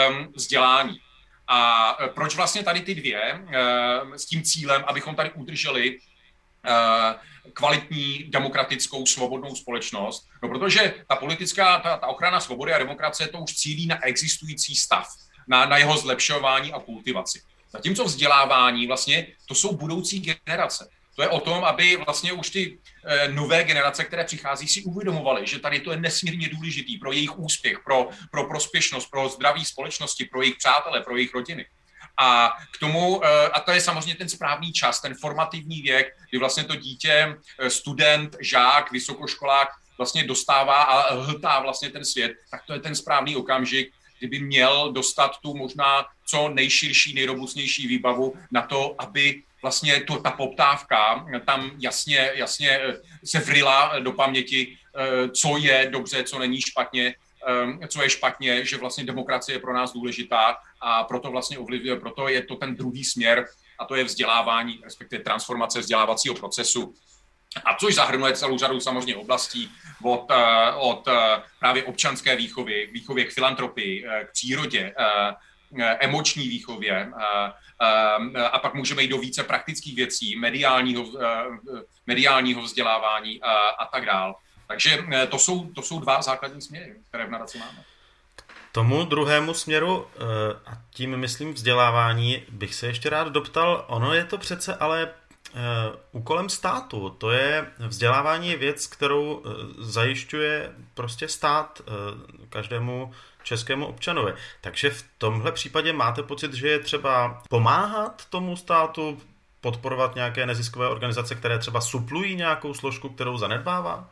um, 0.09 0.27
vzdělání. 0.35 0.97
A 1.47 1.97
e, 1.99 2.07
proč 2.07 2.35
vlastně 2.35 2.63
tady 2.63 2.81
ty 2.81 2.95
dvě 2.95 3.45
s 4.15 4.25
tím 4.25 4.43
cílem, 4.43 4.83
abychom 4.87 5.15
tady 5.15 5.31
udrželi 5.31 5.97
kvalitní, 7.53 8.23
demokratickou, 8.27 9.05
svobodnou 9.05 9.55
společnost. 9.55 10.27
No 10.43 10.49
protože 10.49 10.93
ta 11.07 11.15
politická, 11.15 11.79
ta, 11.79 11.97
ta 11.97 12.07
ochrana 12.07 12.39
svobody 12.39 12.73
a 12.73 12.77
demokracie 12.77 13.27
to 13.27 13.39
už 13.39 13.53
cílí 13.53 13.87
na 13.87 14.05
existující 14.05 14.75
stav, 14.75 15.07
na, 15.47 15.65
na 15.65 15.77
jeho 15.77 15.97
zlepšování 15.97 16.73
a 16.73 16.79
kultivaci. 16.79 17.41
Zatímco 17.71 18.03
vzdělávání 18.03 18.87
vlastně 18.87 19.27
to 19.45 19.55
jsou 19.55 19.75
budoucí 19.75 20.19
generace. 20.19 20.89
To 21.15 21.21
je 21.21 21.29
o 21.29 21.39
tom, 21.39 21.63
aby 21.63 21.97
vlastně 21.97 22.33
už 22.33 22.49
ty 22.49 22.79
e, 23.05 23.27
nové 23.27 23.63
generace, 23.63 24.03
které 24.03 24.23
přichází, 24.23 24.67
si 24.67 24.83
uvědomovaly, 24.83 25.47
že 25.47 25.59
tady 25.59 25.79
to 25.79 25.91
je 25.91 25.97
nesmírně 25.97 26.49
důležitý 26.49 26.97
pro 26.97 27.11
jejich 27.11 27.39
úspěch, 27.39 27.79
pro, 27.85 28.09
pro 28.31 28.47
prospěšnost, 28.47 29.09
pro 29.09 29.29
zdraví 29.29 29.65
společnosti, 29.65 30.25
pro 30.25 30.41
jejich 30.41 30.57
přátele, 30.57 31.01
pro 31.01 31.15
jejich 31.15 31.33
rodiny. 31.33 31.65
A 32.17 32.53
k 32.71 32.79
tomu, 32.79 33.25
eh, 33.25 33.49
a 33.49 33.59
to 33.59 33.71
je 33.71 33.81
samozřejmě 33.81 34.15
ten 34.15 34.29
správný 34.29 34.73
čas, 34.73 35.01
ten 35.01 35.15
formativní 35.15 35.81
věk, 35.81 36.07
kdy 36.29 36.39
vlastně 36.39 36.63
to 36.63 36.75
dítě, 36.75 37.37
eh, 37.59 37.69
student, 37.69 38.35
žák, 38.39 38.91
vysokoškolák 38.91 39.67
vlastně 39.97 40.23
dostává 40.23 40.83
a 40.83 41.13
hltá 41.13 41.59
vlastně 41.59 41.89
ten 41.89 42.05
svět, 42.05 42.31
tak 42.51 42.61
to 42.67 42.73
je 42.73 42.79
ten 42.79 42.95
správný 42.95 43.35
okamžik, 43.35 43.93
kdyby 44.19 44.39
měl 44.39 44.91
dostat 44.91 45.37
tu 45.41 45.57
možná 45.57 46.05
co 46.25 46.49
nejširší, 46.49 47.13
nejrobustnější 47.13 47.87
výbavu 47.87 48.33
na 48.51 48.61
to, 48.61 48.95
aby 48.97 49.43
vlastně 49.61 50.03
to, 50.03 50.17
ta 50.17 50.31
poptávka 50.31 51.25
tam 51.45 51.71
jasně, 51.79 52.31
jasně 52.33 52.69
eh, 52.69 52.93
se 53.25 53.39
vrila 53.39 53.99
do 53.99 54.11
paměti, 54.11 54.77
co 55.33 55.57
je 55.57 55.89
dobře, 55.91 56.23
co 56.23 56.39
není 56.39 56.61
špatně, 56.61 57.15
co 57.87 58.03
je 58.03 58.09
špatně, 58.09 58.65
že 58.65 58.77
vlastně 58.77 59.03
demokracie 59.03 59.55
je 59.55 59.59
pro 59.59 59.73
nás 59.73 59.93
důležitá 59.93 60.57
a 60.81 61.03
proto 61.03 61.31
vlastně 61.31 61.57
ovlivňuje, 61.57 61.99
proto 61.99 62.27
je 62.27 62.43
to 62.43 62.55
ten 62.55 62.75
druhý 62.75 63.03
směr 63.03 63.45
a 63.79 63.85
to 63.85 63.95
je 63.95 64.03
vzdělávání, 64.03 64.79
respektive 64.83 65.23
transformace 65.23 65.79
vzdělávacího 65.79 66.35
procesu. 66.35 66.93
A 67.65 67.75
což 67.75 67.95
zahrnuje 67.95 68.33
celou 68.33 68.57
řadu 68.57 68.79
samozřejmě 68.79 69.15
oblastí 69.15 69.71
od, 70.03 70.31
eh, 70.31 70.71
od 70.75 71.07
eh, 71.07 71.41
právě 71.59 71.83
občanské 71.83 72.35
výchovy, 72.35 72.89
výchově 72.91 73.25
k 73.25 73.33
filantropii, 73.33 74.05
eh, 74.07 74.25
k 74.25 74.31
přírodě, 74.31 74.93
emoční 75.99 76.47
výchově 76.47 77.11
a 78.51 78.59
pak 78.59 78.73
můžeme 78.73 79.01
jít 79.01 79.07
do 79.07 79.17
více 79.17 79.43
praktických 79.43 79.95
věcí, 79.95 80.35
mediálního, 80.35 81.05
mediálního 82.07 82.61
vzdělávání 82.61 83.41
a, 83.41 83.53
a 83.53 83.85
tak 83.85 84.05
dál. 84.05 84.35
Takže 84.73 85.05
to 85.29 85.39
jsou, 85.39 85.65
to 85.65 85.81
jsou 85.81 85.99
dva 85.99 86.21
základní 86.21 86.61
směry, 86.61 86.95
které 87.09 87.25
v 87.25 87.29
nadaci 87.29 87.57
máme. 87.57 87.83
Tomu 88.71 89.05
druhému 89.05 89.53
směru, 89.53 90.07
eh, 90.15 90.19
a 90.65 90.77
tím 90.89 91.17
myslím 91.17 91.53
vzdělávání, 91.53 92.43
bych 92.49 92.75
se 92.75 92.87
ještě 92.87 93.09
rád 93.09 93.27
doptal, 93.27 93.85
ono 93.87 94.13
je 94.13 94.25
to 94.25 94.37
přece 94.37 94.75
ale 94.75 95.09
eh, 95.09 95.59
úkolem 96.11 96.49
státu. 96.49 97.09
To 97.09 97.31
je 97.31 97.71
vzdělávání 97.79 98.49
je 98.49 98.57
věc, 98.57 98.87
kterou 98.87 99.43
eh, 99.45 99.49
zajišťuje 99.77 100.71
prostě 100.93 101.27
stát 101.27 101.81
každému 102.49 103.13
českému 103.43 103.85
občanovi. 103.85 104.33
Takže 104.61 104.89
v 104.89 105.03
tomhle 105.17 105.51
případě 105.51 105.93
máte 105.93 106.23
pocit, 106.23 106.53
že 106.53 106.67
je 106.67 106.79
třeba 106.79 107.41
pomáhat 107.49 108.25
tomu 108.29 108.55
státu, 108.55 109.21
podporovat 109.61 110.15
nějaké 110.15 110.45
neziskové 110.45 110.87
organizace, 110.87 111.35
které 111.35 111.59
třeba 111.59 111.81
suplují 111.81 112.35
nějakou 112.35 112.73
složku, 112.73 113.09
kterou 113.09 113.37
zanedbává? 113.37 114.09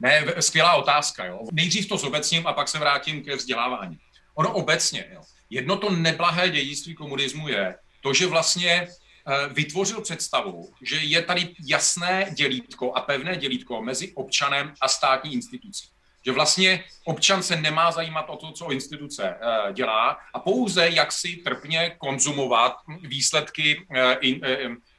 Ne, 0.00 0.24
skvělá 0.40 0.74
otázka. 0.74 1.24
Jo. 1.24 1.40
Nejdřív 1.52 1.88
to 1.88 1.96
zobecním 1.96 2.46
a 2.46 2.52
pak 2.52 2.68
se 2.68 2.78
vrátím 2.78 3.22
ke 3.22 3.36
vzdělávání. 3.36 3.98
Ono 4.34 4.52
obecně, 4.52 5.06
jo. 5.12 5.22
jedno 5.50 5.76
to 5.76 5.90
neblahé 5.90 6.50
dědictví 6.50 6.94
komunismu 6.94 7.48
je 7.48 7.74
to, 8.00 8.14
že 8.14 8.26
vlastně 8.26 8.72
eh, 8.72 9.48
vytvořil 9.48 10.00
představu, 10.00 10.72
že 10.82 10.96
je 10.96 11.22
tady 11.22 11.54
jasné 11.66 12.26
dělítko 12.34 12.92
a 12.92 13.00
pevné 13.00 13.36
dělítko 13.36 13.82
mezi 13.82 14.12
občanem 14.14 14.74
a 14.80 14.88
státní 14.88 15.32
institucí. 15.32 15.88
Že 16.26 16.32
vlastně 16.32 16.84
občan 17.04 17.42
se 17.42 17.56
nemá 17.56 17.90
zajímat 17.90 18.26
o 18.28 18.36
to, 18.36 18.52
co 18.52 18.72
instituce 18.72 19.36
eh, 19.40 19.72
dělá 19.72 20.18
a 20.34 20.38
pouze 20.38 20.88
jak 20.88 21.12
si 21.12 21.36
trpně 21.36 21.96
konzumovat 21.98 22.76
výsledky 23.02 23.86
eh, 23.96 24.18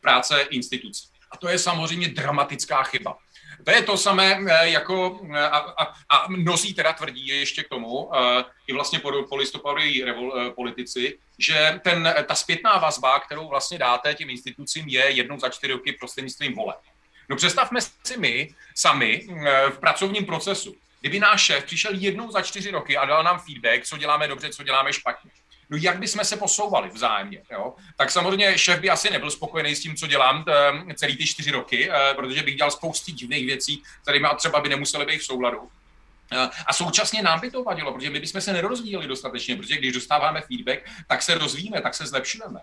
práce 0.02 0.42
institucí. 0.42 1.08
A 1.32 1.38
to 1.38 1.50
je 1.50 1.60
samozřejmě 1.60 2.10
dramatická 2.10 2.84
chyba. 2.84 3.18
To 3.66 3.72
je 3.72 3.82
to 3.82 3.98
samé, 3.98 4.40
eh, 4.50 4.70
jako 4.70 5.20
eh, 5.34 5.40
a, 5.40 5.58
a, 5.58 5.94
a 6.10 6.28
mnozí 6.28 6.74
teda 6.74 6.94
tvrdí 6.94 7.28
ještě 7.28 7.64
k 7.64 7.70
tomu, 7.70 8.10
eh, 8.16 8.44
i 8.68 8.74
vlastně 8.74 9.00
po, 9.00 9.24
po 9.30 9.36
listopadové 9.36 10.52
politici, 10.56 11.18
že 11.40 11.80
ten, 11.84 12.14
ta 12.26 12.36
zpětná 12.36 12.78
vazba, 12.78 13.20
kterou 13.20 13.48
vlastně 13.48 13.78
dáte 13.78 14.14
těm 14.14 14.30
institucím, 14.30 14.88
je 14.88 15.12
jednou 15.12 15.40
za 15.40 15.50
čtyři 15.50 15.74
roky 15.74 15.92
prostřednictvím 15.92 16.56
voleb. 16.56 16.78
No 17.30 17.36
představme 17.36 17.82
si 17.82 18.18
my 18.18 18.54
sami 18.76 19.28
v 19.70 19.80
pracovním 19.80 20.26
procesu, 20.26 20.76
kdyby 21.02 21.20
náš 21.20 21.42
šéf 21.42 21.64
přišel 21.64 21.92
jednou 21.94 22.32
za 22.32 22.42
čtyři 22.42 22.72
roky 22.72 22.98
a 22.98 23.06
dal 23.06 23.24
nám 23.24 23.40
feedback, 23.40 23.86
co 23.86 23.98
děláme 23.98 24.28
dobře, 24.28 24.50
co 24.50 24.64
děláme 24.64 24.94
špatně 24.94 25.32
no 25.70 25.78
jak 25.78 26.00
bychom 26.00 26.26
se 26.26 26.38
posouvali 26.38 26.90
vzájemně. 26.90 27.42
Jo? 27.52 27.74
Tak 27.98 28.12
samozřejmě 28.12 28.58
šéf 28.58 28.80
by 28.80 28.90
asi 28.90 29.10
nebyl 29.10 29.32
spokojený 29.32 29.76
s 29.76 29.80
tím, 29.80 29.96
co 29.96 30.08
dělám 30.08 30.46
eh, 30.48 30.94
celý 30.94 31.18
ty 31.18 31.26
čtyři 31.26 31.52
roky, 31.52 31.90
eh, 31.92 32.14
protože 32.16 32.44
bych 32.44 32.56
dělal 32.56 32.72
spousty 32.72 33.12
divných 33.12 33.46
věcí, 33.46 33.84
kterými 34.02 34.28
třeba 34.38 34.60
by 34.60 34.70
nemuseli 34.70 35.06
být 35.06 35.18
v 35.18 35.26
souladu. 35.26 35.70
Eh, 36.32 36.50
a 36.68 36.74
současně 36.74 37.22
nám 37.22 37.40
by 37.40 37.52
to 37.52 37.64
vadilo, 37.64 37.94
protože 37.94 38.10
my 38.10 38.20
bychom 38.20 38.42
se 38.42 38.54
nerozvíjeli 38.54 39.08
dostatečně, 39.08 39.56
protože 39.56 39.78
když 39.78 39.94
dostáváme 39.94 40.42
feedback, 40.42 40.90
tak 41.08 41.22
se 41.22 41.36
rozvíjíme, 41.36 41.82
tak 41.82 41.96
se 41.96 42.08
zlepšujeme. 42.08 42.60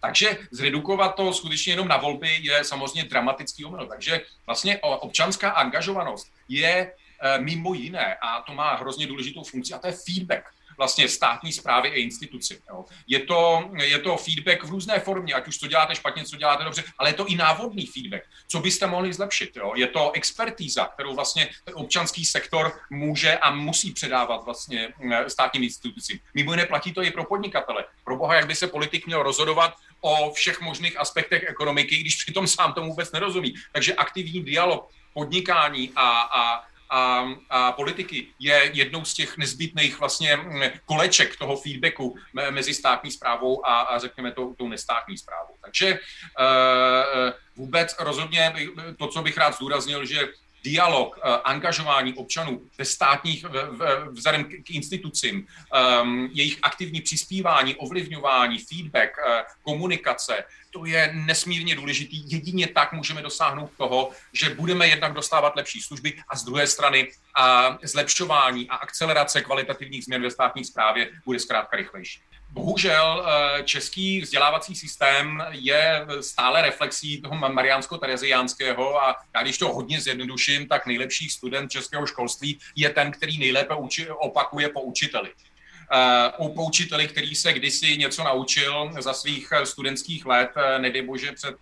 Takže 0.00 0.38
zredukovat 0.50 1.14
to 1.14 1.32
skutečně 1.32 1.72
jenom 1.72 1.88
na 1.88 1.96
volby 1.96 2.38
je 2.40 2.64
samozřejmě 2.64 3.08
dramatický 3.08 3.64
omyl. 3.64 3.86
Takže 3.86 4.20
vlastně 4.46 4.78
občanská 4.78 5.50
angažovanost 5.50 6.32
je 6.48 6.92
mimo 7.38 7.74
jiné, 7.74 8.16
a 8.22 8.42
to 8.42 8.52
má 8.54 8.74
hrozně 8.74 9.06
důležitou 9.06 9.44
funkci, 9.44 9.74
a 9.74 9.78
to 9.78 9.86
je 9.86 9.92
feedback 9.92 10.44
vlastně 10.76 11.08
státní 11.08 11.52
zprávy 11.52 11.90
a 11.90 11.94
instituci. 11.94 12.60
Jo. 12.70 12.84
Je, 13.06 13.20
to, 13.20 13.70
je 13.82 13.98
to 13.98 14.16
feedback 14.16 14.64
v 14.64 14.70
různé 14.70 15.00
formě, 15.00 15.34
ať 15.34 15.48
už 15.48 15.58
to 15.58 15.66
děláte 15.66 15.94
špatně, 15.94 16.24
co 16.24 16.36
děláte 16.36 16.64
dobře, 16.64 16.84
ale 16.98 17.08
je 17.08 17.14
to 17.14 17.26
i 17.26 17.36
návodný 17.36 17.86
feedback. 17.86 18.22
Co 18.48 18.60
byste 18.60 18.86
mohli 18.86 19.12
zlepšit? 19.12 19.56
Jo. 19.56 19.72
Je 19.76 19.86
to 19.86 20.12
expertíza, 20.12 20.84
kterou 20.84 21.14
vlastně 21.14 21.48
občanský 21.74 22.24
sektor 22.24 22.72
může 22.90 23.38
a 23.38 23.50
musí 23.50 23.92
předávat 23.92 24.44
vlastně 24.44 24.88
eh, 25.12 25.30
státním 25.30 25.62
institucím. 25.62 26.18
Mimo 26.34 26.52
jiné 26.52 26.66
platí 26.66 26.92
to 26.92 27.02
i 27.02 27.10
pro 27.10 27.24
podnikatele. 27.24 27.84
Pro 28.04 28.16
boha, 28.16 28.34
jak 28.34 28.46
by 28.46 28.54
se 28.54 28.66
politik 28.66 29.06
měl 29.06 29.22
rozhodovat 29.22 29.74
o 30.00 30.32
všech 30.32 30.60
možných 30.60 31.00
aspektech 31.00 31.44
ekonomiky, 31.48 31.96
když 31.96 32.16
přitom 32.16 32.46
sám 32.46 32.72
tomu 32.72 32.90
vůbec 32.90 33.12
nerozumí. 33.12 33.54
Takže 33.72 33.94
aktivní 33.94 34.44
dialog, 34.44 34.90
podnikání 35.14 35.90
a, 35.96 36.20
a 36.20 36.64
a, 36.94 37.34
a, 37.50 37.72
politiky 37.72 38.26
je 38.38 38.70
jednou 38.74 39.04
z 39.04 39.14
těch 39.14 39.38
nezbytných 39.38 40.00
vlastně 40.00 40.36
mm, 40.36 40.62
koleček 40.84 41.36
toho 41.36 41.56
feedbacku 41.56 42.16
mezi 42.50 42.74
státní 42.74 43.10
zprávou 43.10 43.66
a, 43.66 43.80
a 43.80 43.98
řekněme 43.98 44.32
tou, 44.32 44.54
tou 44.54 44.68
nestátní 44.68 45.18
zprávou. 45.18 45.54
Takže 45.64 45.92
uh, 45.92 47.32
vůbec 47.56 47.96
rozhodně 47.98 48.54
to, 48.98 49.08
co 49.08 49.22
bych 49.22 49.36
rád 49.36 49.54
zdůraznil, 49.54 50.06
že 50.06 50.28
dialog, 50.64 51.18
eh, 51.18 51.40
angažování 51.44 52.14
občanů 52.14 52.60
ve 52.78 52.84
státních, 52.84 53.44
vzhledem 54.10 54.44
k 54.44 54.70
institucím, 54.70 55.46
jejich 56.32 56.58
aktivní 56.62 57.00
přispívání, 57.00 57.76
ovlivňování, 57.76 58.58
feedback, 58.58 59.10
komunikace, 59.62 60.44
to 60.74 60.86
je 60.86 61.10
nesmírně 61.14 61.76
důležitý. 61.76 62.30
Jedině 62.30 62.66
tak 62.66 62.92
můžeme 62.92 63.22
dosáhnout 63.22 63.70
toho, 63.78 64.10
že 64.32 64.54
budeme 64.54 64.88
jednak 64.88 65.12
dostávat 65.12 65.56
lepší 65.56 65.80
služby 65.80 66.14
a 66.28 66.36
z 66.36 66.44
druhé 66.44 66.66
strany 66.66 67.08
a 67.36 67.78
zlepšování 67.82 68.68
a 68.68 68.74
akcelerace 68.74 69.40
kvalitativních 69.40 70.04
změn 70.04 70.22
ve 70.22 70.30
státní 70.30 70.64
správě 70.64 71.10
bude 71.24 71.38
zkrátka 71.38 71.76
rychlejší. 71.76 72.20
Bohužel 72.50 73.26
eh, 73.26 73.62
český 73.62 74.20
vzdělávací 74.20 74.74
systém 74.74 75.44
je 75.50 76.06
stále 76.20 76.62
reflexí 76.62 77.22
toho 77.22 77.34
mariánsko-tereziánského 77.34 79.02
a 79.02 79.16
já 79.34 79.42
když 79.42 79.58
to 79.58 79.72
hodně 79.72 80.00
zjednoduším, 80.00 80.68
tak 80.68 80.86
nejlepší 80.86 81.30
student 81.30 81.70
českého 81.70 82.06
školství 82.06 82.58
je 82.76 82.90
ten, 82.90 83.12
který 83.12 83.38
nejlépe 83.38 83.74
opakuje 84.20 84.68
po 84.68 84.80
učiteli. 84.80 85.30
Uh, 86.38 86.54
po 86.54 86.64
učiteli, 86.64 87.08
který 87.08 87.34
se 87.34 87.52
kdysi 87.52 87.98
něco 87.98 88.24
naučil 88.24 88.90
za 88.98 89.12
svých 89.12 89.48
studentských 89.64 90.26
let, 90.26 90.50
eh, 90.56 90.78
nedej 90.78 91.02
bože 91.02 91.32
před 91.32 91.54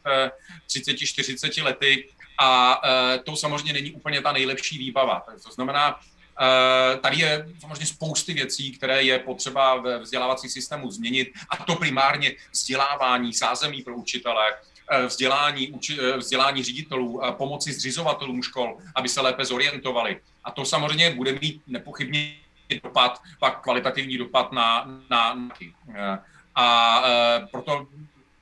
30-40 0.66 1.62
lety, 1.62 2.08
a 2.38 2.80
to 3.24 3.36
samozřejmě 3.36 3.72
není 3.72 3.90
úplně 3.90 4.20
ta 4.20 4.32
nejlepší 4.32 4.78
výbava. 4.78 5.22
To 5.44 5.52
znamená, 5.52 6.00
Eh, 6.40 6.96
tady 6.96 7.18
je 7.18 7.46
samozřejmě 7.60 7.86
spousty 7.86 8.34
věcí, 8.34 8.72
které 8.72 9.02
je 9.02 9.18
potřeba 9.18 9.76
ve 9.76 9.98
vzdělávací 9.98 10.48
systému 10.48 10.90
změnit 10.90 11.28
a 11.50 11.56
to 11.64 11.74
primárně 11.76 12.32
vzdělávání, 12.52 13.32
zázemí 13.32 13.82
pro 13.82 13.96
učitele, 13.96 14.44
eh, 14.90 15.06
vzdělání, 15.06 15.72
eh, 15.98 16.16
vzdělání 16.16 16.62
ředitelů, 16.62 17.20
pomoci 17.36 17.72
zřizovatelům 17.72 18.42
škol, 18.42 18.78
aby 18.94 19.08
se 19.08 19.20
lépe 19.20 19.44
zorientovali. 19.44 20.20
A 20.44 20.50
to 20.50 20.64
samozřejmě 20.64 21.10
bude 21.10 21.32
mít 21.32 21.62
nepochybně 21.66 22.36
dopad, 22.80 23.22
pak 23.40 23.60
kvalitativní 23.60 24.18
dopad 24.18 24.52
na, 24.52 24.84
na, 25.10 25.34
na 25.34 26.24
a 26.54 27.02
proto 27.50 27.86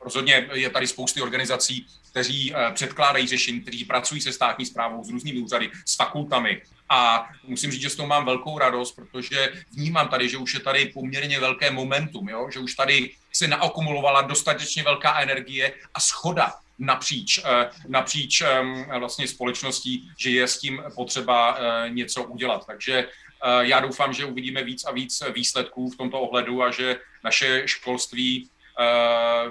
rozhodně 0.00 0.49
je 0.52 0.70
tady 0.70 0.87
spousty 0.87 1.22
organizací, 1.22 1.87
kteří 2.10 2.54
předkládají 2.75 3.26
řešení, 3.26 3.60
kteří 3.60 3.84
pracují 3.84 4.20
se 4.20 4.32
státní 4.32 4.66
zprávou, 4.66 5.04
s 5.04 5.10
různými 5.10 5.40
úřady, 5.40 5.70
s 5.87 5.96
fakultami, 5.96 6.62
a 6.90 7.28
musím 7.46 7.70
říct, 7.70 7.82
že 7.82 7.90
s 7.90 7.96
tou 7.96 8.06
mám 8.06 8.25
velkou 8.25 8.58
radost, 8.58 8.92
protože 8.92 9.52
vnímám 9.72 10.08
tady, 10.08 10.28
že 10.28 10.38
už 10.38 10.54
je 10.54 10.60
tady 10.60 10.87
poměrně 10.87 11.40
velké 11.40 11.70
momentum, 11.70 12.28
jo? 12.28 12.49
že 12.52 12.58
už 12.58 12.75
tady 12.75 13.10
se 13.32 13.49
naakumulovala 13.49 14.22
dostatečně 14.22 14.82
velká 14.82 15.20
energie 15.20 15.72
a 15.94 16.00
schoda 16.00 16.52
napříč, 16.80 17.38
eh, 17.44 17.70
napříč 17.88 18.42
vlastně 18.99 19.28
společností, 19.28 20.10
že 20.18 20.30
je 20.30 20.49
s 20.49 20.58
tím 20.58 20.82
potřeba 20.94 21.58
eh, 21.58 21.90
něco 21.90 22.25
udělat. 22.25 22.66
Takže 22.66 22.99
eh, 22.99 23.08
já 23.60 23.80
doufám, 23.80 24.12
že 24.12 24.25
uvidíme 24.25 24.64
víc 24.64 24.84
a 24.84 24.92
víc 24.92 25.22
výsledků 25.34 25.90
v 25.90 25.96
tomto 25.96 26.20
ohledu 26.20 26.62
a 26.62 26.70
že 26.70 26.96
naše 27.25 27.62
školství 27.66 28.50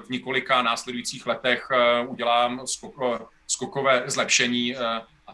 v 0.06 0.10
několika 0.10 0.62
následujících 0.62 1.28
letech 1.28 1.70
udělá 2.08 2.58
skokové 3.48 4.04
zlepšení 4.06 4.76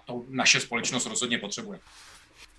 to 0.05 0.23
naše 0.29 0.59
společnost 0.59 1.05
rozhodně 1.05 1.37
potřebuje. 1.37 1.79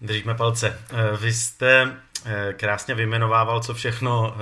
Držíme 0.01 0.35
palce. 0.35 0.81
Eh, 0.91 1.17
vy 1.17 1.33
jste 1.33 2.01
eh, 2.27 2.53
krásně 2.53 2.95
vyjmenovával, 2.95 3.63
co 3.63 3.75
všechno 3.75 4.35
eh, 4.35 4.39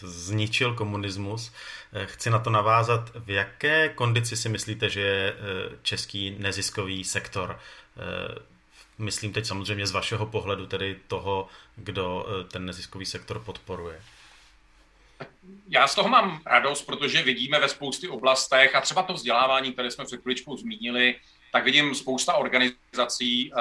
zničil 0.00 0.74
komunismus. 0.74 1.52
Chci 2.04 2.30
na 2.30 2.38
to 2.38 2.50
navázat. 2.50 3.10
V 3.14 3.30
jaké 3.30 3.88
kondici 3.88 4.36
si 4.36 4.48
myslíte, 4.48 4.90
že 4.90 5.00
je 5.00 5.34
český 5.82 6.36
neziskový 6.38 7.04
sektor? 7.04 7.60
Myslím 8.98 9.32
teď 9.32 9.46
samozřejmě 9.46 9.86
z 9.86 9.90
vašeho 9.90 10.26
pohledu, 10.26 10.66
tedy 10.66 10.96
toho, 11.08 11.48
kdo 11.76 12.26
ten 12.52 12.64
neziskový 12.64 13.06
sektor 13.06 13.38
podporuje. 13.38 14.02
Já 15.68 15.86
z 15.86 15.94
toho 15.94 16.08
mám 16.08 16.40
radost, 16.46 16.82
protože 16.82 17.22
vidíme 17.22 17.60
ve 17.60 17.68
spousty 17.68 18.08
oblastech 18.08 18.74
a 18.74 18.80
třeba 18.80 19.02
to 19.02 19.12
vzdělávání, 19.12 19.72
které 19.72 19.90
jsme 19.90 20.04
před 20.04 20.22
chvíličkou 20.22 20.56
zmínili, 20.56 21.14
tak 21.52 21.64
vidím 21.64 21.94
spousta 21.94 22.34
organizací, 22.34 23.52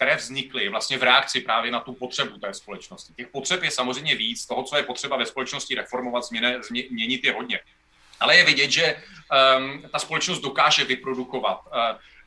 které 0.00 0.16
vznikly 0.16 0.68
vlastně 0.68 0.98
v 0.98 1.02
reakci 1.02 1.40
právě 1.40 1.70
na 1.70 1.80
tu 1.80 1.92
potřebu 1.92 2.38
té 2.38 2.54
společnosti. 2.54 3.12
Těch 3.16 3.28
potřeb 3.28 3.62
je 3.62 3.70
samozřejmě 3.70 4.16
víc, 4.16 4.46
toho, 4.46 4.62
co 4.62 4.76
je 4.76 4.82
potřeba 4.82 5.16
ve 5.16 5.26
společnosti 5.26 5.74
reformovat, 5.74 6.24
změne, 6.24 6.62
změnit 6.62 7.24
je 7.24 7.32
hodně. 7.32 7.60
Ale 8.20 8.36
je 8.36 8.44
vidět, 8.44 8.70
že 8.70 8.96
um, 8.96 9.82
ta 9.92 9.98
společnost 9.98 10.40
dokáže 10.40 10.84
vyprodukovat 10.84 11.60
uh, 11.66 11.72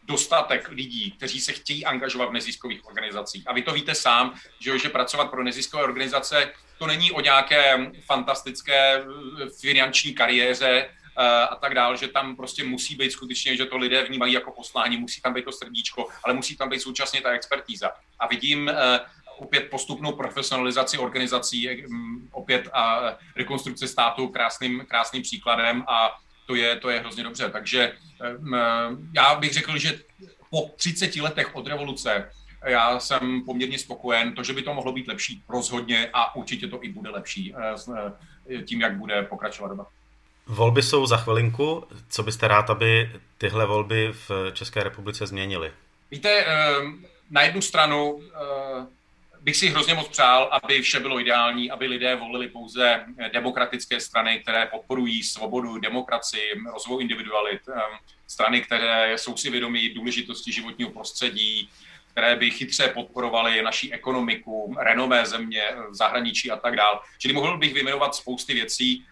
dostatek 0.04 0.70
lidí, 0.70 1.12
kteří 1.12 1.42
se 1.42 1.52
chtějí 1.52 1.86
angažovat 1.86 2.26
v 2.30 2.34
neziskových 2.34 2.86
organizacích. 2.86 3.44
A 3.48 3.54
vy 3.54 3.62
to 3.62 3.74
víte 3.74 3.96
sám, 3.96 4.36
že, 4.60 4.80
že 4.80 4.90
pracovat 4.90 5.32
pro 5.32 5.44
neziskové 5.44 5.84
organizace 5.84 6.54
to 6.78 6.88
není 6.88 7.12
o 7.12 7.22
nějaké 7.22 7.92
fantastické 8.06 8.96
eh, 8.96 9.06
finanční 9.62 10.14
kariéře, 10.14 10.90
a 11.22 11.56
tak 11.56 11.74
dále, 11.74 11.98
že 11.98 12.08
tam 12.08 12.36
prostě 12.36 12.64
musí 12.64 12.96
být 12.96 13.12
skutečně, 13.12 13.58
že 13.58 13.66
to 13.66 13.78
lidé 13.78 14.04
vnímají 14.04 14.34
jako 14.34 14.52
poslání, 14.52 14.98
musí 14.98 15.22
tam 15.22 15.34
být 15.34 15.46
to 15.46 15.52
srdíčko, 15.52 16.08
ale 16.24 16.34
musí 16.34 16.58
tam 16.58 16.70
být 16.70 16.82
současně 16.82 17.22
ta 17.22 17.32
expertíza. 17.32 17.92
A 18.20 18.28
vidím 18.28 18.70
eh, 18.70 19.00
opět 19.38 19.70
postupnou 19.70 20.12
profesionalizaci 20.12 20.98
organizací, 20.98 21.70
eh, 21.70 21.78
opět 22.32 22.70
a 22.74 23.14
rekonstrukce 23.36 23.88
státu 23.88 24.28
krásným, 24.28 24.86
krásným 24.88 25.22
příkladem 25.22 25.84
a 25.88 26.20
to 26.46 26.56
je, 26.56 26.76
to 26.76 26.90
je 26.90 27.00
hrozně 27.00 27.24
dobře. 27.24 27.50
Takže 27.50 27.94
já 29.14 29.36
bych 29.36 29.54
řekl, 29.54 29.78
že 29.78 30.00
po 30.50 30.70
30 30.76 31.16
letech 31.22 31.56
od 31.56 31.68
revoluce 31.68 32.30
já 32.66 33.00
jsem 33.00 33.42
poměrně 33.46 33.80
spokojen. 33.80 34.36
To, 34.36 34.44
že 34.44 34.54
by 34.54 34.62
to 34.62 34.74
mohlo 34.74 34.92
být 34.92 35.08
lepší, 35.08 35.44
rozhodně 35.50 36.10
a 36.14 36.36
určitě 36.36 36.68
to 36.68 36.84
i 36.84 36.90
bude 36.90 37.10
lepší 37.10 37.56
tím, 38.66 38.82
jak 38.82 38.98
bude 38.98 39.24
pokračovat 39.24 39.68
doba. 39.68 39.88
Volby 40.48 40.84
jsou 40.84 41.06
za 41.06 41.18
chvilinku. 41.18 41.88
Co 42.10 42.24
byste 42.24 42.48
rád, 42.48 42.70
aby 42.70 43.12
tyhle 43.38 43.66
volby 43.66 44.10
v 44.28 44.52
České 44.54 44.84
republice 44.84 45.28
změnily? 45.28 45.72
Víte, 46.12 46.46
ehm, 46.46 47.06
na 47.32 47.42
jednu 47.42 47.62
stranu 47.62 48.22
eh, 48.22 48.86
bych 49.42 49.56
si 49.56 49.70
hrozně 49.70 49.94
moc 49.94 50.08
přál, 50.08 50.50
aby 50.52 50.82
vše 50.82 51.00
bylo 51.00 51.20
ideální, 51.20 51.72
aby 51.72 51.88
lidé 51.88 52.16
volili 52.16 52.48
pouze 52.48 53.06
demokratické 53.34 54.00
strany, 54.00 54.40
které 54.40 54.66
podporují 54.66 55.24
svobodu, 55.24 55.78
demokracii, 55.78 56.52
rozvoj 56.74 57.02
individualit, 57.02 57.62
ehm, 57.68 57.98
strany, 58.28 58.62
které 58.62 59.18
jsou 59.18 59.38
si 59.38 59.50
vědomi 59.50 59.90
důležitosti 59.90 60.52
životního 60.52 60.92
prostředí, 60.92 61.70
které 62.12 62.36
by 62.36 62.52
chytře 62.52 62.88
podporovaly 62.88 63.62
naší 63.62 63.94
ekonomiku, 63.94 64.76
renomé 64.80 65.26
země, 65.26 65.64
zahraničí 65.92 66.52
a 66.52 66.56
tak 66.56 66.76
dále. 66.76 67.00
Čili 67.18 67.34
mohl 67.34 67.58
bych 67.58 67.74
vyjmenovat 67.74 68.16
spousty 68.16 68.54
věcí, 68.54 69.06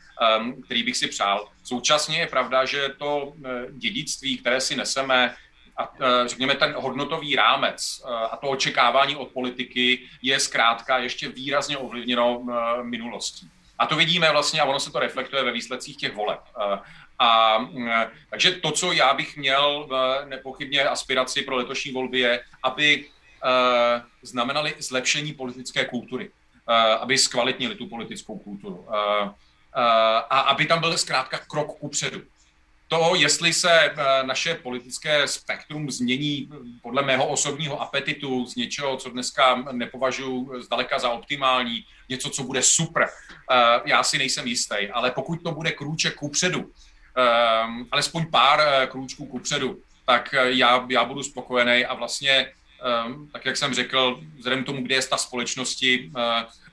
který 0.65 0.83
bych 0.83 0.97
si 0.97 1.07
přál. 1.07 1.47
Současně 1.63 2.19
je 2.19 2.27
pravda, 2.27 2.65
že 2.65 2.89
to 2.97 3.33
eh, 3.45 3.49
dědictví, 3.71 4.37
které 4.37 4.61
si 4.61 4.75
neseme, 4.75 5.35
a 5.77 5.93
eh, 6.01 6.27
řekněme 6.27 6.55
ten 6.55 6.73
hodnotový 6.77 7.35
rámec 7.35 8.01
eh, 8.05 8.13
a 8.31 8.37
to 8.37 8.47
očekávání 8.47 9.15
od 9.15 9.27
politiky 9.27 9.99
je 10.21 10.39
zkrátka 10.39 10.97
ještě 10.97 11.29
výrazně 11.29 11.77
ovlivněno 11.77 12.43
minulostí. 12.81 13.49
A 13.79 13.85
to 13.85 13.95
vidíme 13.95 14.31
vlastně, 14.31 14.61
a 14.61 14.65
ono 14.65 14.79
se 14.79 14.91
to 14.91 14.99
reflektuje 14.99 15.43
ve 15.43 15.51
výsledcích 15.51 15.97
těch 15.97 16.15
voleb. 16.15 16.39
A 17.19 17.57
takže 18.29 18.51
to, 18.51 18.71
co 18.71 18.91
já 18.91 19.13
bych 19.13 19.37
měl 19.37 19.89
nepochybně 20.25 20.83
aspiraci 20.83 21.41
pro 21.41 21.55
letošní 21.55 21.91
volby, 21.91 22.19
je, 22.19 22.43
aby 22.63 23.05
znamenali 24.21 24.75
zlepšení 24.79 25.33
politické 25.33 25.85
kultury, 25.85 26.31
aby 26.99 27.17
zkvalitnili 27.17 27.75
tu 27.75 27.87
politickou 27.87 28.39
kulturu 28.39 28.85
a 30.29 30.39
aby 30.39 30.65
tam 30.65 30.79
byl 30.79 30.97
zkrátka 30.97 31.37
krok 31.47 31.79
kupředu. 31.79 32.21
To, 32.91 33.15
jestli 33.15 33.53
se 33.53 33.71
eh, 33.71 33.93
naše 34.23 34.55
politické 34.55 35.27
spektrum 35.27 35.91
změní 35.91 36.49
podle 36.81 37.01
mého 37.01 37.27
osobního 37.27 37.81
apetitu 37.81 38.45
z 38.45 38.55
něčeho, 38.55 38.97
co 38.97 39.09
dneska 39.09 39.55
nepovažuji 39.71 40.61
zdaleka 40.61 40.99
za 40.99 41.09
optimální, 41.09 41.85
něco, 42.09 42.29
co 42.29 42.43
bude 42.43 42.61
super, 42.61 43.07
eh, 43.51 43.81
já 43.85 44.03
si 44.03 44.17
nejsem 44.17 44.47
jistý, 44.47 44.89
ale 44.93 45.11
pokud 45.11 45.43
to 45.43 45.51
bude 45.51 45.71
krůček 45.71 46.15
kupředu, 46.15 46.71
eh, 47.17 47.85
alespoň 47.91 48.25
pár 48.31 48.87
krůčků 48.87 49.25
kupředu, 49.25 49.79
tak 50.05 50.35
já, 50.43 50.85
já 50.89 51.05
budu 51.05 51.23
spokojený 51.23 51.85
a 51.85 51.93
vlastně, 51.93 52.51
tak 53.31 53.45
jak 53.45 53.57
jsem 53.57 53.73
řekl, 53.73 54.19
vzhledem 54.37 54.63
k 54.63 54.65
tomu, 54.65 54.83
kde 54.83 54.95
je 54.95 55.07
ta 55.07 55.17
společnosti, 55.17 56.11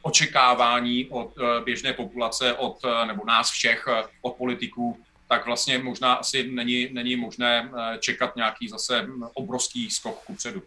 očekávání 0.03 1.07
od 1.11 1.33
eh, 1.39 1.65
běžné 1.65 1.93
populace, 1.93 2.53
od, 2.53 2.79
eh, 2.85 3.07
nebo 3.07 3.25
nás 3.27 3.51
všech, 3.51 3.85
eh, 3.89 4.03
od 4.23 4.35
politiků, 4.35 5.01
tak 5.29 5.47
vlastně 5.47 5.79
možná 5.79 6.15
asi 6.15 6.51
není, 6.51 6.89
není 6.93 7.17
možné 7.17 7.71
čekat 8.01 8.37
nějaký 8.37 8.69
zase 8.69 9.07
obrovský 9.35 9.91
skok 9.91 10.19
kupředu. 10.25 10.63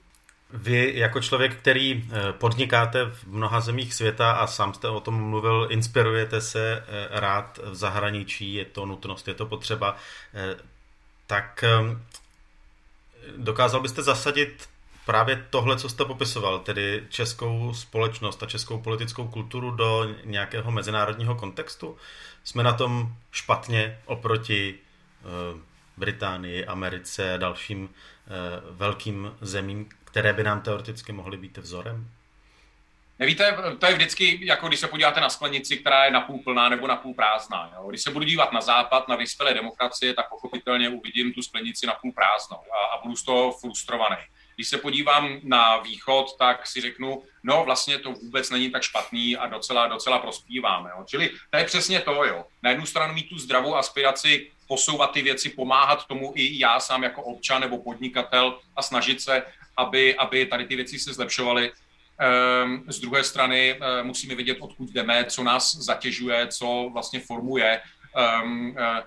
Vy 0.54 0.92
jako 0.96 1.22
člověk, 1.22 1.56
který 1.56 2.04
podnikáte 2.32 3.06
v 3.06 3.28
mnoha 3.28 3.62
zemích 3.62 3.94
světa 3.94 4.32
a 4.32 4.48
sám 4.48 4.74
jste 4.74 4.88
o 4.88 5.00
tom 5.00 5.30
mluvil, 5.30 5.68
inspirujete 5.72 6.42
se 6.42 6.84
rád 7.10 7.60
v 7.64 7.76
zahraničí, 7.76 8.54
je 8.54 8.66
to 8.66 8.86
nutnost, 8.86 9.28
je 9.28 9.34
to 9.34 9.46
potřeba, 9.46 9.96
tak 11.28 11.64
dokázal 13.38 13.82
byste 13.82 14.04
zasadit 14.04 14.68
právě 15.06 15.48
tohle, 15.50 15.78
co 15.78 15.90
jste 15.90 16.06
popisoval, 16.06 16.60
tedy 16.60 17.04
českou 17.10 17.74
společnost 17.74 18.44
a 18.44 18.46
českou 18.46 18.82
politickou 18.82 19.28
kulturu 19.28 19.72
do 19.72 20.16
nějakého 20.24 20.72
mezinárodního 20.72 21.36
kontextu? 21.36 21.98
Jsme 22.44 22.64
na 22.64 22.74
tom 22.74 23.16
špatně 23.32 24.00
oproti 24.06 24.80
Británii, 25.98 26.66
Americe 26.66 27.34
a 27.34 27.38
dalším 27.38 27.90
velkým 28.70 29.36
zemím, 29.42 29.90
které 30.04 30.34
by 30.34 30.44
nám 30.44 30.62
teoreticky 30.62 31.12
mohly 31.12 31.38
být 31.38 31.58
vzorem? 31.58 32.10
Nevíte, 33.20 33.58
to 33.80 33.86
je 33.86 33.94
vždycky, 33.94 34.46
jako 34.46 34.68
když 34.68 34.80
se 34.80 34.88
podíváte 34.88 35.22
na 35.22 35.30
sklenici, 35.30 35.78
která 35.78 36.06
je 36.06 36.12
napůl 36.12 36.40
plná 36.44 36.70
nebo 36.70 36.88
napůl 36.88 37.14
prázdná. 37.14 37.72
Jo? 37.76 37.90
Když 37.90 38.02
se 38.02 38.12
budu 38.12 38.26
dívat 38.26 38.52
na 38.52 38.62
západ, 38.62 39.08
na 39.08 39.16
vyspělé 39.16 39.54
demokracie, 39.54 40.14
tak 40.14 40.30
pochopitelně 40.30 40.90
uvidím 40.90 41.34
tu 41.34 41.42
sklenici 41.42 41.88
napůl 41.88 42.12
prázdnou 42.12 42.58
a, 42.58 42.96
a 42.96 43.02
budu 43.02 43.16
z 43.16 43.24
toho 43.24 43.52
frustrovaný. 43.52 44.18
Když 44.56 44.68
se 44.68 44.78
podívám 44.78 45.40
na 45.44 45.78
východ, 45.78 46.38
tak 46.40 46.68
si 46.68 46.82
řeknu, 46.82 47.24
no 47.44 47.64
vlastně 47.66 47.98
to 47.98 48.12
vůbec 48.12 48.50
není 48.50 48.72
tak 48.72 48.84
špatný 48.84 49.38
a 49.38 49.48
docela, 49.48 49.88
docela 49.88 50.20
prospíváme. 50.20 50.90
Jo? 50.98 51.04
Čili 51.08 51.30
to 51.50 51.58
je 51.58 51.64
přesně 51.64 52.00
to, 52.00 52.26
jo. 52.26 52.46
Na 52.64 52.70
jednu 52.70 52.86
stranu 52.86 53.14
mít 53.14 53.30
tu 53.30 53.38
zdravou 53.38 53.76
aspiraci 53.76 54.52
posouvat 54.68 55.12
ty 55.12 55.22
věci, 55.22 55.50
pomáhat 55.50 56.08
tomu 56.08 56.34
i 56.36 56.60
já 56.60 56.80
sám 56.80 57.04
jako 57.04 57.24
občan 57.24 57.62
nebo 57.62 57.78
podnikatel 57.78 58.60
a 58.76 58.82
snažit 58.82 59.22
se 59.22 59.44
aby, 59.78 60.16
aby 60.16 60.46
tady 60.46 60.66
ty 60.66 60.76
věci 60.76 61.00
se 61.00 61.14
zlepšovaly. 61.14 61.72
Ehm, 62.20 62.84
z 62.88 63.00
druhé 63.00 63.24
strany 63.24 63.72
eh, 63.72 64.04
musíme 64.04 64.36
vědět, 64.36 64.58
odkud 64.60 64.90
jdeme, 64.90 65.26
co 65.26 65.44
nás 65.44 65.76
zatěžuje, 65.76 66.48
co 66.48 66.90
vlastně 66.94 67.20
formuje 67.20 67.82
ehm, 68.16 68.76
eh, 68.78 69.04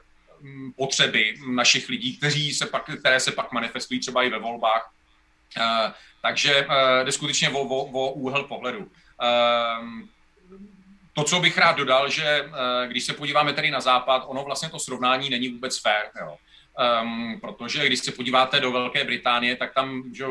potřeby 0.77 1.35
našich 1.49 1.89
lidí, 1.89 2.17
kteří 2.17 2.55
se 2.55 2.67
pak, 2.67 2.91
které 2.99 3.21
se 3.21 3.33
pak 3.33 3.53
manifestují 3.53 4.01
třeba 4.01 4.23
i 4.23 4.31
ve 4.31 4.39
volbách. 4.39 4.94
Eh, 5.59 5.93
takže 6.23 6.67
jde 7.05 7.13
skutečně 7.13 7.51
o, 7.51 7.61
o, 7.61 7.85
o 7.85 8.13
úhel 8.13 8.45
pohledu. 8.45 8.91
Ehm, 9.21 10.09
to, 11.13 11.25
co 11.25 11.41
bych 11.41 11.59
rád 11.59 11.77
dodal, 11.77 12.11
že 12.11 12.51
když 12.87 13.05
se 13.05 13.13
podíváme 13.13 13.53
tedy 13.53 13.71
na 13.71 13.81
západ, 13.81 14.25
ono 14.27 14.45
vlastně 14.45 14.69
to 14.69 14.79
srovnání 14.79 15.31
není 15.31 15.49
vůbec 15.49 15.81
fér. 15.81 16.11
Jo. 16.21 16.37
Um, 17.03 17.41
protože 17.41 17.87
když 17.87 17.99
se 17.99 18.13
podíváte 18.13 18.61
do 18.61 18.73
Velké 18.73 19.05
Británie, 19.05 19.57
tak 19.57 19.75
tam 19.75 20.03
že, 20.15 20.25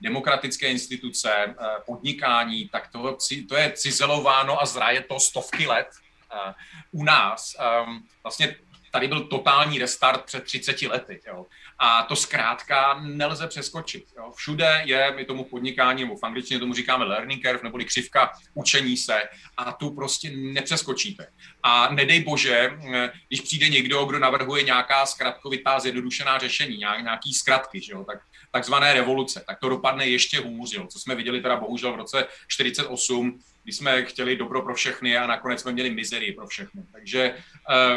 demokratické 0.00 0.68
instituce, 0.68 1.54
podnikání, 1.86 2.68
tak 2.68 2.88
to, 2.88 3.18
to 3.48 3.56
je 3.56 3.72
cizelováno 3.74 4.62
a 4.62 4.66
zraje 4.66 5.02
to 5.02 5.20
stovky 5.20 5.66
let. 5.66 5.88
Uh, 6.32 6.52
u 7.00 7.04
nás 7.04 7.56
um, 7.86 8.06
vlastně 8.22 8.56
tady 8.90 9.08
byl 9.08 9.20
totální 9.20 9.78
restart 9.78 10.24
před 10.24 10.44
30 10.44 10.82
lety. 10.82 11.20
Jo. 11.26 11.46
A 11.78 12.02
to 12.02 12.16
zkrátka 12.16 13.00
nelze 13.00 13.46
přeskočit. 13.46 14.04
Jo. 14.16 14.32
Všude 14.36 14.82
je, 14.84 15.12
my 15.16 15.24
tomu 15.24 15.44
podnikání, 15.44 16.02
nebo 16.02 16.16
v 16.16 16.24
angličtině 16.24 16.60
tomu 16.60 16.74
říkáme 16.74 17.04
learning 17.04 17.46
curve, 17.46 17.60
neboli 17.62 17.84
křivka 17.84 18.32
učení 18.54 18.96
se 18.96 19.22
a 19.56 19.72
tu 19.72 19.90
prostě 19.90 20.30
nepřeskočíte. 20.30 21.26
A 21.62 21.94
nedej 21.94 22.20
bože, 22.20 22.70
když 23.28 23.40
přijde 23.40 23.68
někdo, 23.68 24.04
kdo 24.04 24.18
navrhuje 24.18 24.62
nějaká 24.62 25.06
zkratkovitá 25.06 25.80
zjednodušená 25.80 26.38
řešení, 26.38 26.76
nějaký 26.76 27.34
zkratky, 27.34 27.80
že 27.80 27.92
jo, 27.92 28.04
tak 28.04 28.18
takzvané 28.50 28.94
revoluce, 28.94 29.44
tak 29.46 29.58
to 29.58 29.68
dopadne 29.68 30.06
ještě 30.06 30.40
hůř, 30.40 30.74
jo, 30.74 30.86
co 30.86 30.98
jsme 30.98 31.14
viděli 31.14 31.40
teda 31.40 31.56
bohužel 31.56 31.92
v 31.92 31.96
roce 31.96 32.26
48, 32.48 33.40
kdy 33.62 33.72
jsme 33.72 34.04
chtěli 34.04 34.36
dobro 34.36 34.62
pro 34.62 34.74
všechny 34.74 35.16
a 35.16 35.26
nakonec 35.26 35.60
jsme 35.60 35.72
měli 35.72 35.90
mizerii 35.90 36.32
pro 36.32 36.46
všechny. 36.46 36.82
Takže, 36.92 37.34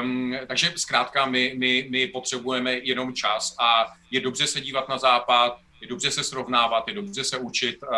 um, 0.02 0.36
takže 0.48 0.74
zkrátka 0.76 1.26
my, 1.26 1.54
my, 1.58 1.88
my 1.90 2.08
potřebujeme 2.08 2.74
jenom 2.74 3.14
čas 3.14 3.56
a 3.60 3.86
je 4.12 4.22
dobře 4.22 4.48
se 4.48 4.62
dívat 4.62 4.90
na 4.90 4.98
západ, 4.98 5.58
je 5.82 5.88
dobře 5.88 6.12
se 6.12 6.24
srovnávat, 6.24 6.88
je 6.88 6.94
dobře 6.94 7.24
se 7.24 7.38
učit 7.38 7.78
uh, 7.84 7.90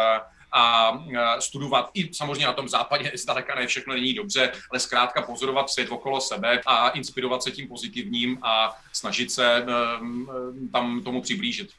a 0.52 0.92
uh, 0.92 1.18
studovat 1.40 1.90
i 1.94 2.14
samozřejmě 2.14 2.46
na 2.46 2.54
tom 2.54 2.70
západě 2.70 3.12
zdaleka 3.16 3.56
ne 3.56 3.68
všechno 3.68 3.94
není 3.94 4.14
dobře, 4.14 4.52
ale 4.72 4.80
zkrátka 4.80 5.22
pozorovat 5.22 5.70
svět 5.70 5.90
okolo 5.90 6.22
sebe 6.22 6.62
a 6.66 6.90
inspirovat 6.90 7.44
se 7.44 7.52
tím 7.52 7.68
pozitivním 7.68 8.38
a 8.42 8.78
snažit 8.94 9.32
se 9.32 9.66
um, 10.02 10.70
tam 10.72 11.02
tomu 11.04 11.22
přiblížit. 11.22 11.70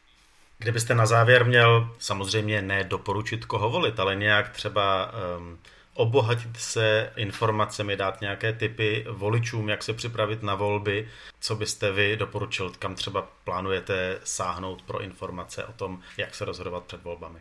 Kdybyste 0.58 0.94
na 0.94 1.06
závěr 1.06 1.44
měl 1.44 1.94
samozřejmě 1.98 2.62
ne 2.62 2.84
doporučit, 2.84 3.44
koho 3.44 3.70
volit, 3.70 4.00
ale 4.00 4.16
nějak 4.16 4.50
třeba 4.50 5.12
um, 5.38 5.58
obohatit 5.96 6.56
se 6.56 7.12
informacemi, 7.16 7.96
dát 7.96 8.20
nějaké 8.20 8.52
typy 8.52 9.06
voličům, 9.10 9.68
jak 9.68 9.82
se 9.82 9.94
připravit 9.94 10.42
na 10.42 10.54
volby, 10.54 11.08
co 11.40 11.56
byste 11.56 11.92
vy 11.92 12.16
doporučil, 12.16 12.72
kam 12.78 12.94
třeba 12.94 13.22
plánujete 13.44 14.20
sáhnout 14.24 14.82
pro 14.82 15.02
informace 15.02 15.64
o 15.64 15.72
tom, 15.72 16.02
jak 16.16 16.34
se 16.34 16.44
rozhodovat 16.44 16.84
před 16.84 17.02
volbami? 17.02 17.38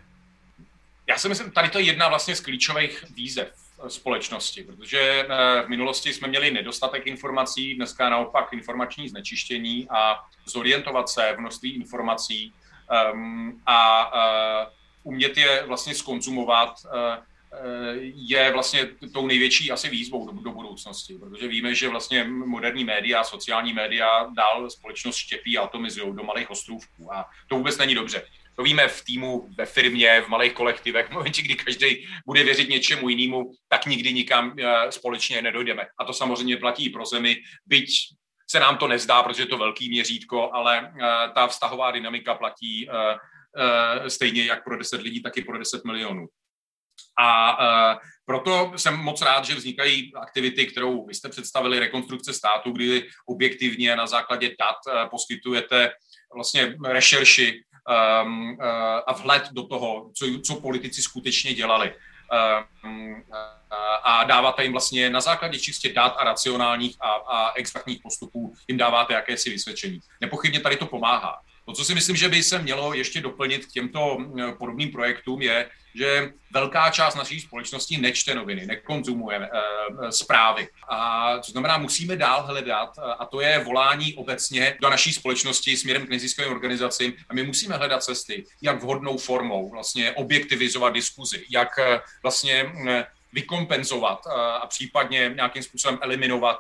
Já 1.08 1.18
si 1.18 1.30
myslím, 1.30 1.52
tady 1.52 1.70
to 1.70 1.80
je 1.80 1.86
jedna 1.86 2.08
vlastně 2.10 2.36
z 2.36 2.42
klíčových 2.42 3.06
výzev 3.16 3.48
společnosti, 3.88 4.64
protože 4.64 5.00
eh, 5.00 5.62
v 5.66 5.70
minulosti 5.70 6.14
jsme 6.14 6.28
měli 6.28 6.52
nedostatek 6.52 7.08
informací, 7.08 7.76
dneska 7.76 8.10
naopak 8.10 8.54
informační 8.54 9.10
znečištění 9.10 9.88
a 9.90 10.26
zorientovat 10.46 11.10
se 11.10 11.34
v 11.36 11.40
množství 11.40 11.76
informací 11.76 12.54
um, 13.14 13.62
a 13.66 14.12
uh, 14.14 14.72
umět 15.04 15.38
je 15.38 15.64
vlastně 15.68 15.96
skonzumovat 15.96 16.80
uh, 16.86 17.24
je 18.16 18.52
vlastně 18.52 18.90
tou 19.14 19.28
největší 19.28 19.72
asi 19.72 19.90
výzvou 19.90 20.32
do, 20.32 20.42
do 20.42 20.52
budoucnosti, 20.52 21.18
protože 21.18 21.48
víme, 21.48 21.76
že 21.76 21.90
vlastně 21.90 22.24
moderní 22.24 22.84
média, 22.84 23.24
sociální 23.24 23.74
média 23.74 24.28
dál 24.38 24.70
společnost 24.70 25.16
štěpí 25.16 25.58
a 25.58 25.62
atomizují 25.62 26.16
do 26.16 26.24
malých 26.24 26.52
ostrůvků 26.52 27.14
a 27.14 27.26
to 27.48 27.56
vůbec 27.56 27.78
není 27.78 27.96
dobře. 27.96 28.26
To 28.56 28.64
víme 28.64 28.88
v 28.88 29.04
týmu, 29.04 29.50
ve 29.58 29.66
firmě, 29.66 30.22
v 30.22 30.28
malých 30.28 30.54
kolektivech. 30.54 31.08
V 31.08 31.12
momentě, 31.12 31.42
kdy 31.42 31.56
každý 31.56 32.08
bude 32.26 32.44
věřit 32.44 32.70
něčemu 32.70 33.10
jinému, 33.10 33.52
tak 33.68 33.86
nikdy 33.86 34.14
nikam 34.14 34.56
eh, 34.60 34.92
společně 34.92 35.42
nedojdeme. 35.42 35.88
A 36.00 36.06
to 36.06 36.14
samozřejmě 36.14 36.58
platí 36.58 36.86
i 36.86 36.90
pro 36.90 37.06
zemi, 37.06 37.38
byť 37.66 37.90
se 38.50 38.60
nám 38.60 38.78
to 38.78 38.88
nezdá, 38.88 39.24
protože 39.24 39.44
je 39.44 39.48
to 39.48 39.58
velký 39.58 39.90
měřítko, 39.90 40.50
ale 40.54 40.94
eh, 40.96 41.02
ta 41.34 41.48
vztahová 41.48 41.92
dynamika 41.92 42.36
platí 42.36 42.90
eh, 42.90 44.10
stejně 44.10 44.46
jak 44.46 44.64
pro 44.64 44.78
10 44.78 45.02
lidí, 45.02 45.22
tak 45.22 45.38
i 45.38 45.44
pro 45.44 45.58
10 45.58 45.86
milionů. 45.86 46.28
A 47.18 47.58
uh, 47.58 48.00
proto 48.26 48.72
jsem 48.76 48.96
moc 48.96 49.22
rád, 49.22 49.46
že 49.46 49.56
vznikají 49.56 50.16
aktivity, 50.16 50.66
kterou 50.66 51.06
vy 51.06 51.14
jste 51.14 51.30
představili, 51.30 51.80
rekonstrukce 51.80 52.34
státu, 52.34 52.72
kdy 52.72 53.08
objektivně 53.26 53.96
na 53.96 54.08
základě 54.08 54.56
dat 54.60 54.76
uh, 54.88 55.10
poskytujete 55.10 55.92
vlastně 56.36 56.76
rešerši 56.86 57.64
um, 58.24 58.50
uh, 58.50 58.66
a 59.08 59.14
vhled 59.14 59.44
do 59.52 59.64
toho, 59.64 60.12
co, 60.14 60.26
co 60.46 60.62
politici 60.62 61.02
skutečně 61.02 61.54
dělali. 61.54 61.94
Um, 62.84 63.24
a 64.04 64.24
dáváte 64.24 64.64
jim 64.64 64.72
vlastně 64.72 65.10
na 65.10 65.22
základě 65.22 65.60
čistě 65.60 65.94
dat 65.94 66.16
a 66.20 66.24
racionálních 66.24 66.96
a, 67.00 67.12
a 67.12 67.54
exaktních 67.56 68.00
postupů, 68.04 68.54
jim 68.68 68.78
dáváte 68.78 69.14
jakési 69.14 69.50
vysvědčení. 69.50 70.00
Nepochybně 70.22 70.60
tady 70.60 70.78
to 70.78 70.86
pomáhá. 70.86 71.42
To, 71.66 71.74
co 71.74 71.86
si 71.86 71.96
myslím, 71.96 72.16
že 72.16 72.30
by 72.30 72.44
se 72.44 72.60
mělo 72.60 72.94
ještě 72.94 73.22
doplnit 73.22 73.66
k 73.66 73.72
těmto 73.72 74.18
podobným 74.58 74.92
projektům, 74.92 75.42
je, 75.42 75.70
že 75.98 76.32
velká 76.54 76.90
část 76.90 77.16
naší 77.16 77.40
společnosti 77.40 77.98
nečte 77.98 78.36
noviny, 78.36 78.66
nekonzumuje 78.66 79.38
e, 79.38 79.50
zprávy. 80.12 80.68
A 80.90 81.38
to 81.38 81.52
znamená, 81.52 81.78
musíme 81.78 82.16
dál 82.16 82.44
hledat, 82.44 82.90
eh, 82.98 83.02
a 83.20 83.26
to 83.26 83.42
je 83.42 83.60
volání 83.60 84.14
obecně 84.14 84.78
do 84.82 84.90
naší 84.90 85.14
společnosti 85.14 85.78
směrem 85.78 86.06
k 86.06 86.10
neziskovým 86.10 86.52
organizacím, 86.52 87.14
a 87.30 87.34
my 87.34 87.44
musíme 87.44 87.76
hledat 87.76 88.04
cesty, 88.04 88.46
jak 88.62 88.84
vhodnou 88.84 89.18
formou 89.18 89.70
vlastně 89.70 90.12
objektivizovat 90.12 90.94
diskuzi, 90.94 91.46
jak 91.50 91.70
vlastně 92.24 92.72
vykompenzovat 93.34 94.28
a 94.62 94.68
případně 94.68 95.32
nějakým 95.36 95.64
způsobem 95.64 96.00
eliminovat 96.02 96.58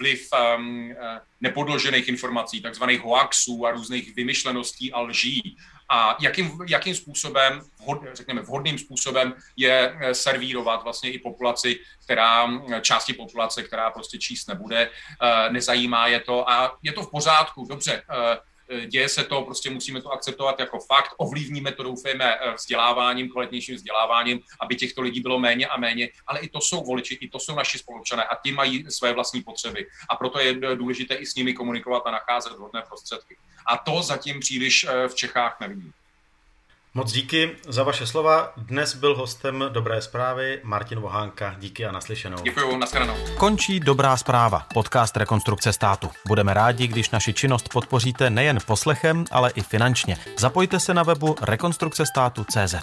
vliv 0.00 0.28
um, 0.32 0.94
nepodložených 1.40 2.08
informací, 2.08 2.60
takzvaných 2.60 3.00
hoaxů 3.00 3.66
a 3.66 3.70
různých 3.70 4.16
vymyšleností 4.16 4.92
a 4.92 5.00
lží. 5.00 5.56
A 5.92 6.16
jakým, 6.20 6.58
jakým 6.68 6.94
způsobem, 6.94 7.60
vhod, 7.80 7.98
řekněme 8.12 8.42
vhodným 8.42 8.78
způsobem 8.78 9.34
je 9.56 9.96
eh, 10.00 10.14
servírovat 10.14 10.82
vlastně 10.82 11.10
i 11.10 11.18
populaci, 11.18 11.78
která, 12.04 12.48
eh, 12.48 12.80
části 12.80 13.12
populace, 13.12 13.62
která 13.62 13.90
prostě 13.90 14.18
číst 14.18 14.48
nebude, 14.48 14.90
nezajímá 15.50 16.06
je 16.06 16.20
to 16.20 16.50
a 16.50 16.78
je 16.82 16.92
to 16.92 17.02
v 17.02 17.10
pořádku, 17.10 17.66
dobře, 17.68 18.02
Eh, 18.10 18.38
děje 18.86 19.08
se 19.08 19.24
to, 19.24 19.42
prostě 19.42 19.70
musíme 19.70 20.02
to 20.02 20.12
akceptovat 20.12 20.60
jako 20.60 20.78
fakt, 20.78 21.14
ovlivníme 21.16 21.72
to, 21.72 21.82
doufejme, 21.82 22.34
eh, 22.34 22.54
vzděláváním, 22.54 23.28
kvalitnějším 23.28 23.74
vzděláváním, 23.74 24.40
aby 24.60 24.76
těchto 24.76 25.02
lidí 25.02 25.20
bylo 25.20 25.38
méně 25.38 25.66
a 25.66 25.76
méně, 25.76 26.08
ale 26.26 26.40
i 26.40 26.48
to 26.48 26.60
jsou 26.60 26.84
voliči, 26.84 27.14
i 27.14 27.28
to 27.28 27.38
jsou 27.38 27.54
naši 27.54 27.78
spolupčané 27.78 28.24
a 28.24 28.36
ti 28.44 28.52
mají 28.52 28.84
své 28.90 29.12
vlastní 29.12 29.42
potřeby. 29.42 29.86
A 30.10 30.16
proto 30.16 30.40
je 30.40 30.54
důležité 30.74 31.14
i 31.14 31.26
s 31.26 31.34
nimi 31.34 31.54
komunikovat 31.54 32.02
a 32.06 32.10
nacházet 32.10 32.52
vhodné 32.52 32.82
prostředky. 32.88 33.36
A 33.66 33.76
to 33.76 34.02
zatím 34.02 34.40
příliš 34.40 34.84
eh, 34.84 35.08
v 35.08 35.14
Čechách 35.14 35.60
nevidím. 35.60 35.92
Moc 36.94 37.12
díky 37.12 37.50
za 37.68 37.82
vaše 37.82 38.06
slova. 38.06 38.52
Dnes 38.56 38.94
byl 38.94 39.16
hostem 39.16 39.64
Dobré 39.68 40.02
zprávy 40.02 40.60
Martin 40.62 41.00
Vohánka. 41.00 41.56
Díky 41.58 41.86
a 41.86 41.92
naslyšenou. 41.92 42.36
Děkuji, 42.42 42.76
nashledanou. 42.76 43.14
Končí 43.38 43.80
Dobrá 43.80 44.16
zpráva, 44.16 44.66
podcast 44.74 45.16
Rekonstrukce 45.16 45.72
státu. 45.72 46.10
Budeme 46.26 46.54
rádi, 46.54 46.86
když 46.86 47.10
naši 47.10 47.34
činnost 47.34 47.68
podpoříte 47.68 48.30
nejen 48.30 48.58
poslechem, 48.66 49.24
ale 49.30 49.50
i 49.50 49.62
finančně. 49.62 50.16
Zapojte 50.38 50.80
se 50.80 50.94
na 50.94 51.02
webu 51.02 51.36
rekonstrukcestátu.cz. 51.42 52.74